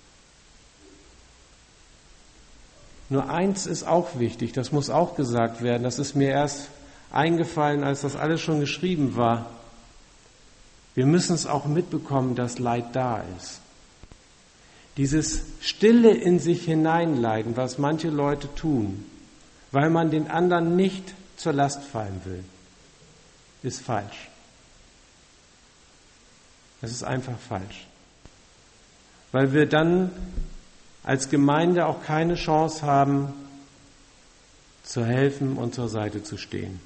Nur 3.11 3.29
eins 3.29 3.65
ist 3.65 3.83
auch 3.83 4.19
wichtig, 4.19 4.53
das 4.53 4.71
muss 4.71 4.89
auch 4.89 5.17
gesagt 5.17 5.61
werden, 5.61 5.83
das 5.83 5.99
ist 5.99 6.15
mir 6.15 6.29
erst 6.29 6.69
eingefallen, 7.11 7.83
als 7.83 7.99
das 7.99 8.15
alles 8.15 8.39
schon 8.39 8.61
geschrieben 8.61 9.17
war. 9.17 9.47
Wir 10.95 11.05
müssen 11.05 11.35
es 11.35 11.45
auch 11.45 11.65
mitbekommen, 11.65 12.35
dass 12.35 12.57
Leid 12.57 12.85
da 12.93 13.21
ist. 13.37 13.59
Dieses 14.95 15.41
Stille 15.59 16.11
in 16.11 16.39
sich 16.39 16.63
hineinleiden, 16.63 17.57
was 17.57 17.77
manche 17.77 18.07
Leute 18.07 18.47
tun, 18.55 19.03
weil 19.73 19.89
man 19.89 20.09
den 20.09 20.31
anderen 20.31 20.77
nicht 20.77 21.13
zur 21.35 21.51
Last 21.51 21.83
fallen 21.83 22.21
will, 22.23 22.45
ist 23.61 23.81
falsch. 23.81 24.29
Es 26.81 26.91
ist 26.91 27.03
einfach 27.03 27.37
falsch. 27.37 27.87
Weil 29.33 29.51
wir 29.51 29.65
dann 29.65 30.11
als 31.03 31.29
Gemeinde 31.29 31.87
auch 31.87 32.03
keine 32.03 32.35
Chance 32.35 32.83
haben, 32.83 33.33
zu 34.83 35.05
helfen 35.05 35.57
und 35.57 35.73
zur 35.73 35.89
Seite 35.89 36.23
zu 36.23 36.37
stehen. 36.37 36.79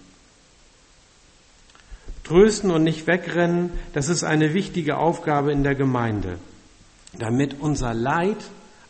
Trösten 2.23 2.71
und 2.71 2.83
nicht 2.83 3.07
wegrennen, 3.07 3.71
das 3.93 4.09
ist 4.09 4.23
eine 4.23 4.53
wichtige 4.53 4.97
Aufgabe 4.97 5.51
in 5.51 5.63
der 5.63 5.75
Gemeinde 5.75 6.37
damit 7.19 7.59
unser 7.59 7.93
Leid 7.93 8.37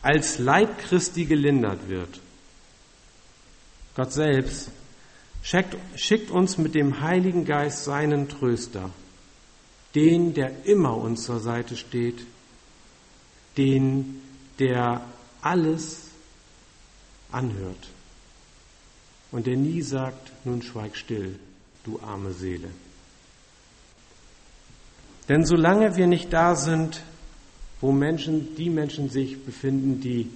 als 0.01 0.37
Leib 0.37 0.77
Christi 0.79 1.25
gelindert 1.25 1.89
wird. 1.89 2.19
Gott 3.95 4.11
selbst 4.11 4.69
schickt, 5.41 5.75
schickt 5.95 6.31
uns 6.31 6.57
mit 6.57 6.75
dem 6.75 7.01
Heiligen 7.01 7.45
Geist 7.45 7.85
seinen 7.85 8.29
Tröster, 8.29 8.89
den, 9.95 10.33
der 10.33 10.65
immer 10.65 10.97
uns 10.97 11.23
zur 11.23 11.39
Seite 11.39 11.75
steht, 11.75 12.25
den, 13.57 14.21
der 14.59 15.01
alles 15.45 16.07
anhört 17.31 17.87
und 19.31 19.45
der 19.45 19.57
nie 19.57 19.81
sagt, 19.81 20.31
nun 20.43 20.63
schweig 20.63 20.97
still, 20.97 21.37
du 21.83 21.99
arme 21.99 22.33
Seele. 22.33 22.69
Denn 25.29 25.45
solange 25.45 25.95
wir 25.95 26.07
nicht 26.07 26.33
da 26.33 26.55
sind, 26.55 27.03
wo 27.79 27.91
Menschen, 27.91 28.55
die 28.55 28.69
Menschen 28.69 29.09
sich 29.09 29.43
befinden, 29.43 30.01
die 30.01 30.29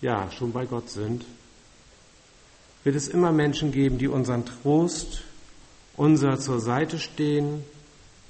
ja 0.00 0.30
schon 0.32 0.52
bei 0.52 0.66
Gott 0.66 0.90
sind, 0.90 1.24
wird 2.82 2.96
es 2.96 3.06
immer 3.06 3.30
Menschen 3.30 3.70
geben, 3.70 3.98
die 3.98 4.08
unseren 4.08 4.44
Trost, 4.44 5.22
unser 5.96 6.38
zur 6.40 6.60
Seite 6.60 6.98
stehen 6.98 7.64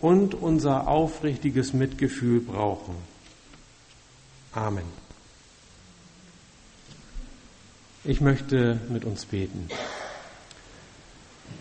und 0.00 0.34
unser 0.34 0.88
aufrichtiges 0.88 1.72
Mitgefühl 1.72 2.40
brauchen. 2.40 2.94
Amen. 4.52 5.05
Ich 8.08 8.20
möchte 8.20 8.78
mit 8.88 9.04
uns 9.04 9.24
beten. 9.24 9.68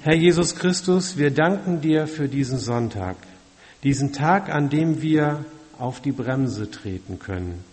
Herr 0.03 0.13
Jesus 0.13 0.55
Christus, 0.55 1.17
wir 1.17 1.31
danken 1.31 1.81
dir 1.81 2.05
für 2.05 2.29
diesen 2.29 2.59
Sonntag, 2.59 3.15
diesen 3.81 4.13
Tag, 4.13 4.53
an 4.53 4.69
dem 4.69 5.01
wir 5.01 5.43
auf 5.79 6.01
die 6.01 6.11
Bremse 6.11 6.69
treten 6.69 7.17
können. 7.17 7.63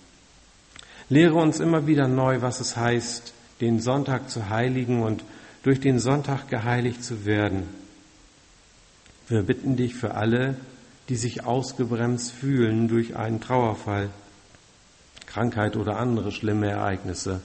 Lehre 1.11 1.35
uns 1.35 1.61
immer 1.61 1.87
wieder 1.87 2.09
neu, 2.09 2.41
was 2.41 2.61
es 2.61 2.75
heißt, 2.75 3.35
den 3.61 3.79
Sonntag 3.79 4.31
zu 4.31 4.49
heiligen 4.49 5.03
und 5.03 5.23
durch 5.63 5.79
den 5.79 5.99
Sonntag 5.99 6.49
geheiligt 6.49 7.05
zu 7.05 7.27
werden. 7.27 7.65
Wir 9.29 9.43
bitten 9.43 9.77
dich 9.77 9.95
für 9.95 10.15
alle, 10.15 10.57
die 11.11 11.17
sich 11.17 11.45
ausgebremst 11.45 12.33
fühlen 12.33 12.89
durch 12.89 13.17
einen 13.17 13.43
Trauerfall, 13.43 14.09
Krankheit 15.27 15.77
oder 15.77 15.99
andere 15.99 16.33
schlimme 16.33 16.71
Ereignisse. 16.71 17.43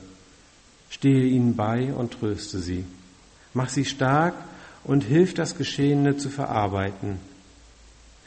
Stehe 0.89 1.25
ihnen 1.25 1.55
bei 1.55 1.93
und 1.93 2.13
tröste 2.19 2.59
sie. 2.59 2.85
Mach 3.53 3.69
sie 3.69 3.85
stark 3.85 4.35
und 4.83 5.03
hilf 5.03 5.33
das 5.33 5.57
Geschehene 5.57 6.17
zu 6.17 6.29
verarbeiten. 6.29 7.19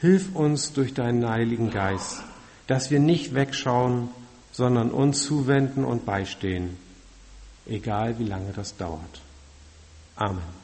Hilf 0.01 0.35
uns 0.35 0.73
durch 0.73 0.95
deinen 0.95 1.29
Heiligen 1.29 1.71
Geist, 1.71 2.23
dass 2.67 2.91
wir 2.91 3.01
nicht 3.01 3.35
wegschauen, 3.35 4.09
sondern 4.53 4.91
uns 4.91 5.25
zuwenden 5.25 5.85
und 5.85 6.05
beistehen, 6.07 6.77
egal 7.67 8.19
wie 8.19 8.25
lange 8.25 8.53
das 8.53 8.77
dauert. 8.77 9.21
Amen. 10.17 10.60